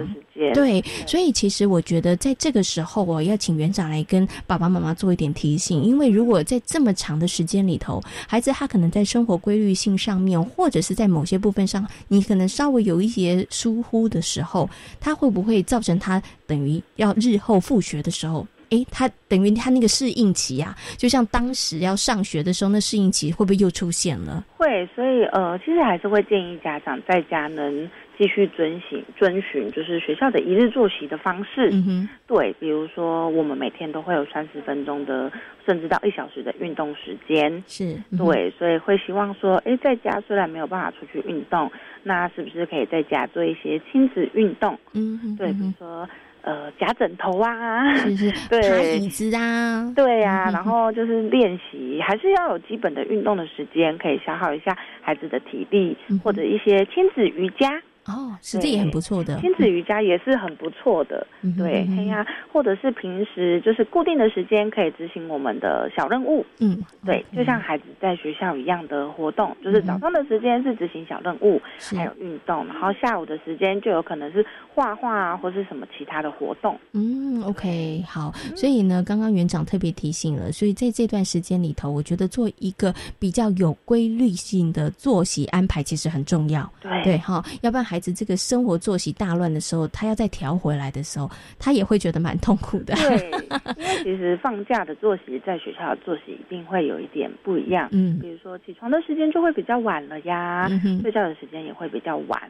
[0.53, 14.69] 对，所以其实我觉得在这个时候，我要请园长来跟爸爸妈妈做一点提醒，因为如果在这么长的时间里头，孩子他可能在生活规律性上面，或者是在某些部分上，你可能稍微有一些疏忽的时候，
[14.99, 18.47] 他会不会造成他等于要日后复学的时候？
[18.69, 24.43] 诶，他等于他那个适应期呀，就像当时要上学的时候，那适应期会不会又出现了？
[24.57, 27.87] 会，所以呃，其实还是会建议家长在家能
[28.18, 31.70] 继续遵循遵循就是学校的一日作息的方式。
[31.72, 35.32] 嗯哼，对，比如说我们每天都会有三十分钟的，
[35.66, 37.64] 甚至到一小时的运动时间。
[37.68, 41.72] 是，对，所以会希望说，哎，在家虽然没有办法出去运动，
[42.03, 44.78] 那是不是可以在家做一些亲子运动？
[44.93, 46.07] 嗯哼，对，比如说。
[46.45, 57.82] 呃，夹枕头啊，是是， 对，椅子啊，对呀，然后就是练习，还是要有基本的运动的时间，可以消耗一下孩子的体力，或者一些亲子瑜伽。
[58.05, 61.25] 哦，实际也很不错的，亲子瑜伽也是很不错的，
[61.57, 71.61] 对，哎呀，或者是平时就是固定的时间可以执行我们的小任务，嗯，对，就像孩子在学校一样的活动，就是早上的时间是执行小任务，
[71.95, 74.45] 还有运动，然后下午的时间就有可能是
[74.75, 76.77] 画画啊，或是什么其他的活动。
[76.91, 87.92] 嗯，OK，好，所以呢，刚刚园长特别提醒了，所以在这段时间里头，我觉得做一个比较有规律性的作息安排其实很重要，对对哈，要不然。
[87.93, 91.29] 孩子这个生活作息大乱的时候，他要再调回来的时候，
[91.59, 92.95] 他也会觉得蛮痛苦的。
[92.95, 93.31] 对，
[93.77, 97.87] 因为其实放假的作息在学校的作息一定会有一点不一样。
[97.91, 100.67] 嗯，比如说起床的时间就会比较晚了呀，
[101.03, 102.41] 睡觉的时间也会比较晚。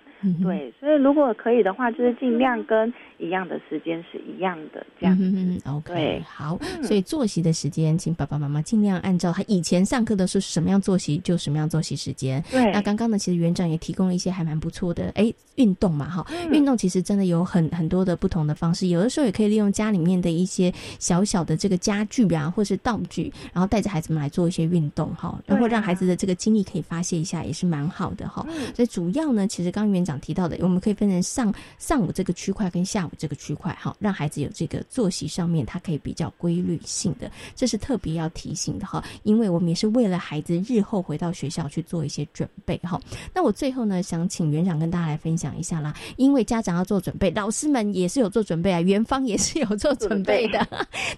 [0.41, 5.17] 对，所以如果可以的话，就是尽量跟一样的时间是一样的这样。
[5.19, 6.57] 嗯 OK，好。
[6.81, 12.41] 所以作息的时间，请爸爸妈妈尽量按照他以前上课的时候是什么样作息，就什么样作息时间。
[12.49, 12.71] 对。
[12.71, 15.32] 那刚刚呢，其实园长也提供了一些还蛮不错的，哎。
[15.55, 28.43] 运动嘛，哈，运动其实真的有很很多的不同的方式，有的时候也可以利用家里面的一些小小的这个家具啊，或是道具，然后带着孩子们来做一些运动，哈，然后让孩子的这个精力可以发泄一下，也是蛮好的，哈。
[28.75, 42.99] 所以主要呢，其实刚刚园长提到的，我们可以分成上上午这个区块跟下午这个区块，哈，让孩子有这个作息上面，他可以比较规律性的，这是特别要提醒的，哈，因为我们也是为了孩子日后回到学校去做一些准备，哈。
[43.35, 45.53] 那我最后呢，想请园长跟大家来分享。
[45.53, 50.67] 一下啦，因为家长要做准备，老师们也是有做准备啊，园方也是有做准备的，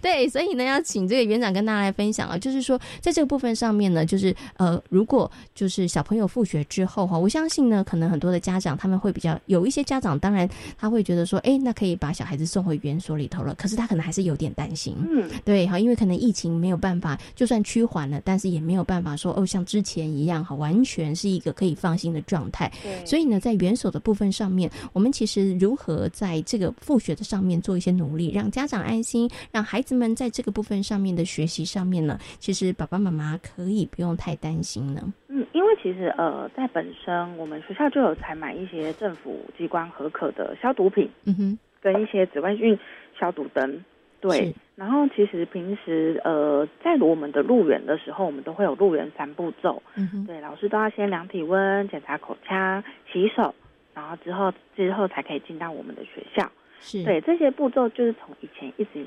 [0.01, 10.47] 对， 所以呢，要请这个园长跟大家来分享啊，就是说，在这个部分上面呢，就是呃，如果就是小朋友复学之后哈，我相信呢，可能很多的家长他们会比较有一些家长，当然
[10.78, 35.02] 他会觉得说，哎，那可以把小孩子送回园所里头了，可是他可能还是有点担心，嗯，对，哈，因为可能疫情没有办法，就算趋缓了，但是也没有办法说哦，像之前一样哈，完全是一个可以放心的状态，对，所以呢，在园所的部分上面，我们其实如何在这个复学的上面做一些努力，让家长安心，让孩子们在这个部分上面的学习上面呢，其实爸爸妈妈可以不用太担心呢。
[35.30, 42.78] 嗯，因为其实呃，在本身我们学校就有采买一些政府机关合可的消毒品，嗯哼，跟一些紫外线
[43.18, 43.84] 消毒灯。
[44.22, 49.84] 对，然后其实平时呃，在我们的入园的时候，我们都会有入园三步骤。
[49.96, 53.54] 嗯哼，对，老师都要先量体温、检查口腔、洗手。
[53.96, 57.04] 然后之后之后才可以进到我们的学校，是。
[57.04, 59.06] 对这些步骤就是从以前一直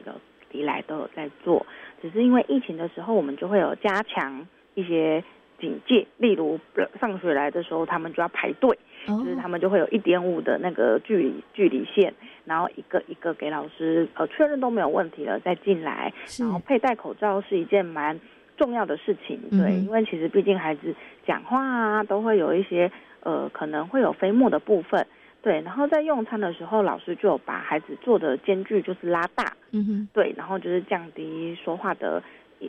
[0.51, 1.65] 以来都有在做，
[2.01, 5.23] 只是因为疫情的时候，我们就会有加强一些
[5.61, 6.59] 警戒，例如
[6.99, 12.15] 上学来的时候，他们就要排队，就是他们就会有一点五的那个距离距离线，
[12.47, 18.19] 然后一个一个给老师呃确认都没有问题了再进来，然后佩戴口罩是一件蛮
[18.57, 20.95] 重要的事情，对，因为其实毕竟孩子
[21.27, 22.91] 讲话啊都会有一些。
[23.23, 25.07] 呃，可能会有飞沫的部分，
[25.43, 25.61] 对。
[25.63, 30.35] 然后在用餐的时候，老师就有把孩子做的间距就是拉大，嗯哼，对。
[30.37, 32.23] 然后就是降低说话的，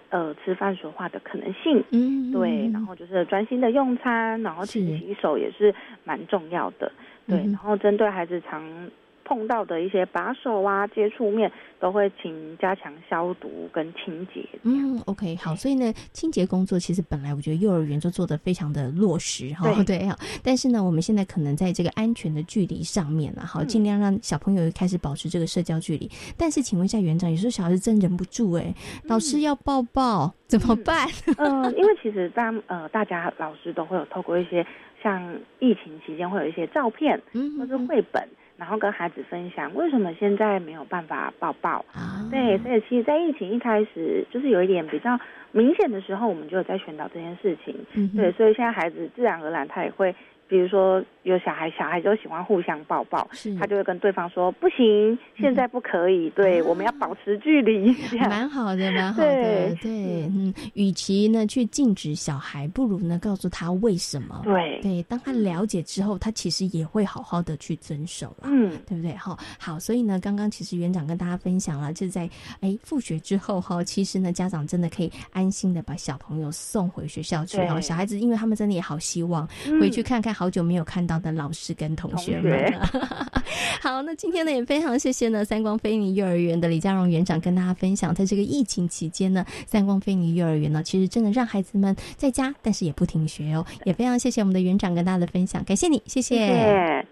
[0.10, 2.70] 呃，吃饭说话的可能性，嗯，对。
[2.74, 5.74] 然后就是专心的用餐，然后勤洗手也是
[6.04, 6.92] 蛮重要的，
[7.28, 7.38] 对。
[7.38, 8.90] 然后针对孩子常。
[9.30, 14.44] 碰到的一些把手啊、接触面，都会请加强消毒跟清洁。
[14.64, 20.18] 嗯，OK，好，所以呢，清洁工作其实本来我觉得幼儿园就做的非常的落实哈，对 啊。
[20.44, 26.10] 但是呢，我们现在可能在这个安全的距离上面了，好，尽量让小朋友开始保持这个社交距离。
[26.36, 28.74] 但是，请问一下园长，有时候小孩子真忍不住哎，
[29.04, 31.08] 老师要抱抱怎么办？
[31.38, 34.66] 嗯，因为其实当呃大家老师都会有透过一些
[35.04, 38.28] 像疫情期间会有一些照片，嗯，或是绘本。
[38.60, 41.84] 然后跟孩子分享为什么现在没有办法抱抱，
[42.30, 45.18] 对，所以其实，在疫情一开始就是有一点比较
[45.52, 47.74] 明显的时候，我们就有在宣导这件事情，
[48.16, 50.14] 对，所以现在孩子自然而然他也会。
[50.50, 53.30] 比如说有小孩，小孩就喜欢互相抱抱，
[53.60, 57.96] 他就会跟对方说不行，现在不可以，对，我们要保持距离。
[58.28, 64.42] 蛮好的， 蛮好的，对，嗯，与其呢去禁止小孩，不如呢告诉他为什么。
[64.44, 69.12] 对，对，当他了解之后，他其实也会好好的去遵守了，嗯，对不对？
[69.14, 72.28] 哈，好，所以呢，刚刚其实园长跟大家分享了，就是在
[72.62, 77.80] 哎复学之后哈， 其实呢家长真的可以安心的把小朋友送回学校去哦。
[77.80, 79.48] 小孩子因为他们真的也好希望
[79.80, 80.34] 回去看看。
[80.40, 82.90] 好久没有看到的老师跟同学们了。
[83.84, 97.06] 好，那今天呢也非常谢谢呢三光飞尼幼儿园的李家荣园长跟大家分享，在这个疫情期间呢，三光飞尼幼儿园呢其实真的让孩子们在家，但是也不停学哦， 也非常谢谢我们的园长跟大家的分享，感谢你，谢谢。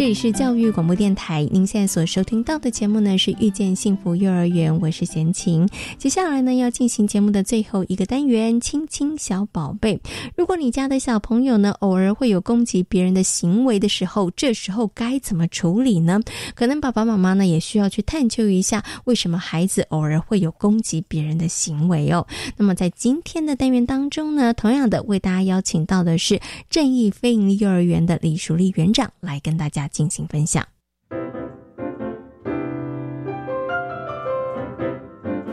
[0.00, 5.68] 这里是教育广播电台，您现在所收听到的节目呢是遇见幸福幼儿园，我是贤琴。
[5.98, 10.00] 接下来呢要进行节目的最后一个单元，亲亲小宝贝。
[10.34, 16.18] 如果你家的小朋友呢偶尔会有攻击别人的行为的时候，这时候该怎么处理呢？
[16.54, 22.26] 可能爸爸妈妈呢也需要去探究一下，为什么孩子偶尔会有攻击别人的行为哦。
[22.56, 26.40] 那么在今天的单元当中呢，同样的为大家邀请到的是
[26.70, 29.89] 正义非营利幼儿园的李淑丽园长来跟大家。
[29.90, 30.64] 进行分享，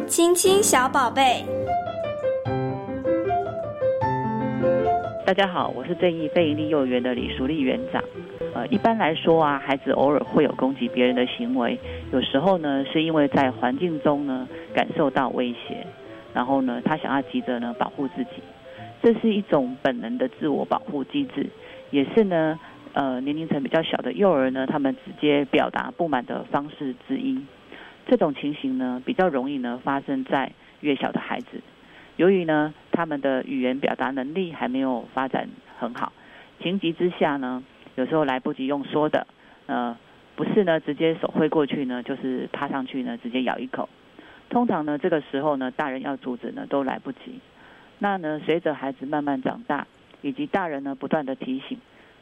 [0.08, 1.44] 亲亲小宝贝。
[5.26, 8.02] 大家好，我是正义非营利幼儿园的李淑丽园长。
[8.54, 11.78] 呃，一般来说啊，孩子偶尔会有攻击别人的行为，
[12.14, 15.86] 有时候呢是因为在环境中呢感受到威胁，
[16.34, 18.42] 然后呢他想要急着呢保护自己，
[19.04, 21.50] 这是一种本能的自我保护机制，
[21.90, 22.58] 也是呢。
[22.98, 27.40] 呃，年龄层比较小的幼儿呢，他们直接表达不满的方式之一。
[28.08, 31.62] 这种情形呢，比较容易呢发生在越小的孩子。
[32.16, 36.12] 由于呢，他们的语言表达能力还没有发展很好，
[36.60, 39.28] 情急之下呢，有时候来不及用说的，
[39.68, 39.96] 呃，
[40.36, 43.88] 不是呢直接手挥过去呢，就是趴上去呢直接咬一口。
[44.50, 47.40] 通常呢，这个时候呢，大人要阻止呢都来不及。
[48.00, 49.86] 那呢，随着孩子慢慢长大，
[50.24, 51.78] 以及大人呢不断的提醒。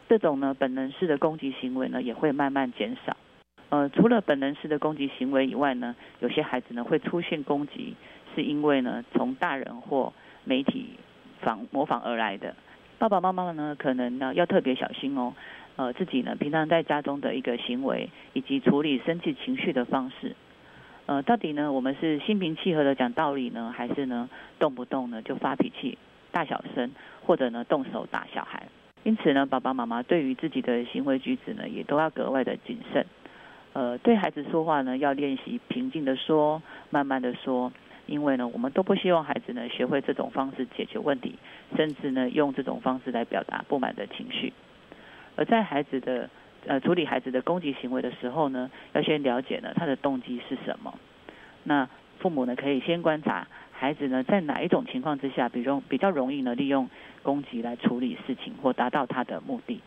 [0.07, 3.17] 这种呢本能式的攻击行为呢也会慢慢减少。
[3.69, 7.95] 呃，除了本能式的攻击行为以外呢，有些孩子呢会出现攻击，
[8.35, 10.91] 是因为呢从大人或媒体
[11.41, 12.55] 仿模仿而来的。
[12.99, 15.33] 爸爸妈妈呢可能呢要特别小心哦。
[15.77, 20.33] 呃，自己呢平常在家中的一个行为以及处理生气情绪的方式，
[21.05, 25.97] 呃，到底呢我们是心平气和的讲道理呢，还是呢动不动呢就发脾气、
[26.31, 26.91] 大小声，
[27.25, 28.63] 或者呢动手打小孩？
[29.05, 33.05] 因此呢，爸爸妈妈对于自己的行为举止呢，也都要格外的谨慎。
[33.73, 37.71] 呃，对孩子说话呢，要练习平静的说，慢慢的说，
[38.07, 41.35] 因为呢，我们都不希望孩子呢学会这种方式解决问题，
[41.77, 44.51] 甚至呢用这种方式来表达不满的情绪。
[45.35, 46.27] 而在孩子的
[46.65, 50.97] 呃处理孩子的攻击行为的时候呢，要先了解呢他的动机是什么。
[51.63, 51.87] 那
[52.17, 53.45] 父母呢可以先观察
[53.77, 56.89] 孩子呢在哪一种情况之下，比如比较容易呢利用。
[57.25, 59.81] 攻击来处理事情或达到他的目的，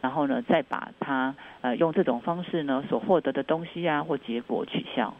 [0.00, 5.14] 然后呢，再把他呃用这种方式呢所获得的东西啊或结果取消。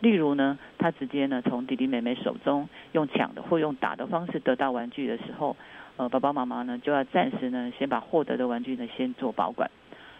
[0.00, 5.56] 例如呢，他直接呢从弟弟妹妹手中用抢的或用打的方式得到玩具的时候，
[5.96, 9.70] 呃，爸爸妈妈呢就要暂时呢先把获得的玩具呢先做保管，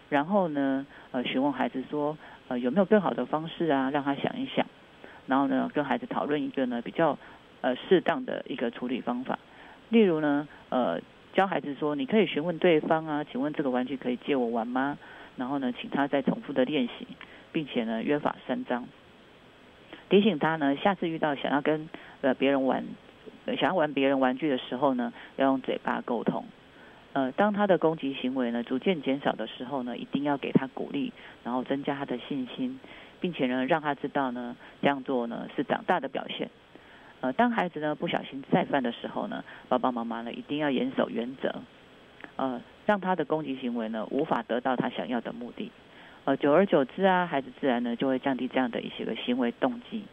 [0.07, 2.17] 然后呢呃询问孩子说
[2.47, 4.65] 呃有没有更好的方式啊，让他想一想，
[5.27, 7.17] 然后呢跟孩子讨论一个呢比较
[7.61, 9.37] 呃适当的一个处理方法。
[9.89, 10.99] 例如呢，呃，
[11.33, 14.97] 教孩子说，你可以询问对方啊，请问这个玩具可以借我玩吗？
[15.37, 17.07] 然后呢，请他再重复的练习，
[17.51, 18.85] 并且呢，约法三章，
[20.09, 21.87] 提醒他呢，下次遇到想要跟
[22.21, 22.83] 呃别人玩，
[23.57, 26.43] 想要玩别人玩具的时候呢，要用嘴巴沟通。
[27.13, 31.13] 呃，当他的攻击行为呢逐渐减少的时候呢，一定要给他鼓励，
[31.43, 32.79] 然后增加他的信心，
[33.19, 36.49] 并且呢，让他知道呢，这样做呢是长大的表现。
[37.19, 41.61] 呃，当孩子呢不小心再犯的时候呢，爸爸妈妈呢一定要严守原则，
[42.35, 45.71] 呃，让他的攻击行为呢无法得到他想要的目的，
[46.25, 50.03] 呃，久而久之啊，孩子自然呢就会降低这样的一些个行为动机。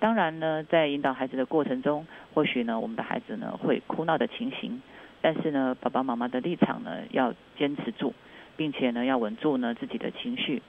[0.00, 4.82] 当然呢，在引导孩子的过程中，或许呢我们的孩子呢会哭闹的情形，
[5.22, 8.12] 但是呢爸爸妈妈的立场呢要坚持住，
[8.56, 10.62] 并且呢要稳住呢自己的情绪，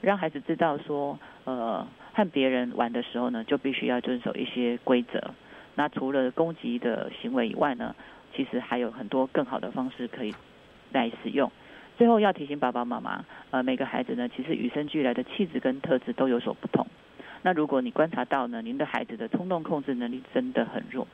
[0.00, 1.86] 让孩子知道说，呃。
[2.16, 5.34] 和别人玩的时候呢，就必须要遵守一些规则。
[5.74, 7.94] 那除了攻击的行为以外呢，
[8.34, 10.34] 其实还有很多更好的方式可以
[10.92, 11.52] 来使用。
[11.98, 16.86] 最后要提醒爸爸妈妈，呃，每个孩子呢，其实与生俱来的气质跟特质都有所不同。
[17.42, 21.06] 那如果你观察到呢，您的孩子的冲动控制能力真的很弱，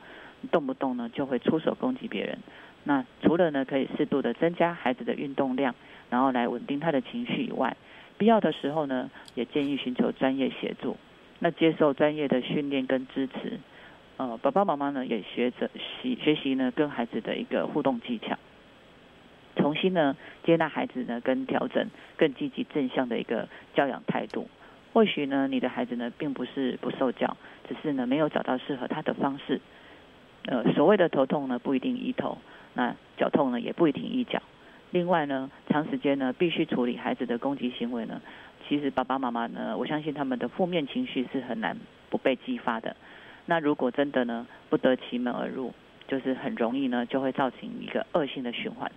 [0.53, 2.37] 动不动呢就会出手攻击别人。
[2.85, 5.75] 那除了呢可以适度的增加孩子的运动量，
[6.09, 7.75] 然后来稳定他的情绪以外，
[8.17, 10.97] 必要的时候呢，也建议寻求专业协助。
[11.39, 13.59] 那接受专业的训练跟支持，
[14.15, 15.69] 呃，爸爸妈妈呢也学着
[16.01, 18.37] 习学习呢跟孩子的一个互动技巧，
[19.57, 21.85] 重新呢接纳孩子呢跟调整
[22.15, 24.47] 更积极正向的一个教养态度。
[24.93, 27.35] 或许呢你的孩子呢并不是不受教，
[27.67, 29.59] 只是呢没有找到适合他的方式。
[30.45, 32.37] 呃，所谓的头痛呢不一定医头，
[32.73, 34.41] 那脚痛呢也不一定一脚。
[34.93, 38.21] 另外呢，长时间呢必须处理孩子的攻击行为呢，
[38.69, 41.75] 其实爸爸妈妈呢，我相信他们的负面情绪是很难
[42.11, 42.95] 不被激发的。
[43.47, 45.73] 那如果真的呢不得其门而入，
[46.07, 48.91] 就是很容易呢就会造成一个恶性的循环。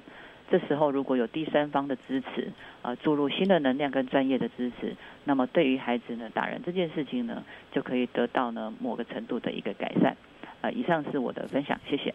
[0.51, 4.95] 这时候如果有第三方的支持，呃，注入新的能量跟专业的支持，
[5.25, 7.43] 那么对于孩子呢打人这件事情呢，
[7.73, 10.15] 就可以得到呢某个程度的一个改善。
[10.61, 12.15] 呃，以上是我的分享，谢谢。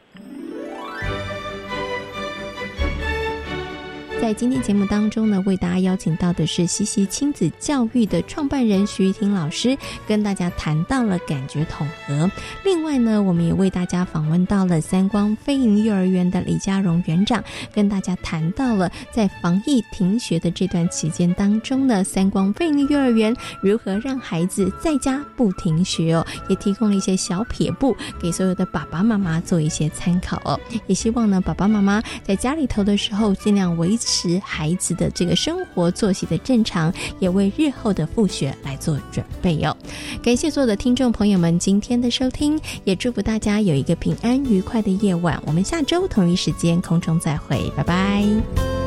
[4.22, 9.76] 在今天节目当中呢，为大家邀请到的是西西亲子教育的创办人徐玉婷老师，
[10.07, 12.30] 跟大家谈到了感觉统合。
[12.63, 17.43] 另外呢，我们也为大家访问到了三光飞营幼儿园的李家荣园长，
[17.74, 30.59] 跟大家谈到了在防疫停学的这段期间当中呢，三光飞营幼儿园如何让孩子在家不停学哦，也提供了一些小撇步给所有的爸爸妈妈做一些参考哦。
[30.86, 34.11] 也希望呢，爸爸妈妈在家里头的时候尽量维持。
[34.12, 39.76] 使孩子的这个生活作息的正常，也为日后的复学来做准备哦。
[40.22, 45.41] 感谢所有的听众朋友们今天的收听，也祝福大家有一个平安愉快的夜晚。
[45.45, 48.80] 我们下周同一时间空中再会，拜拜。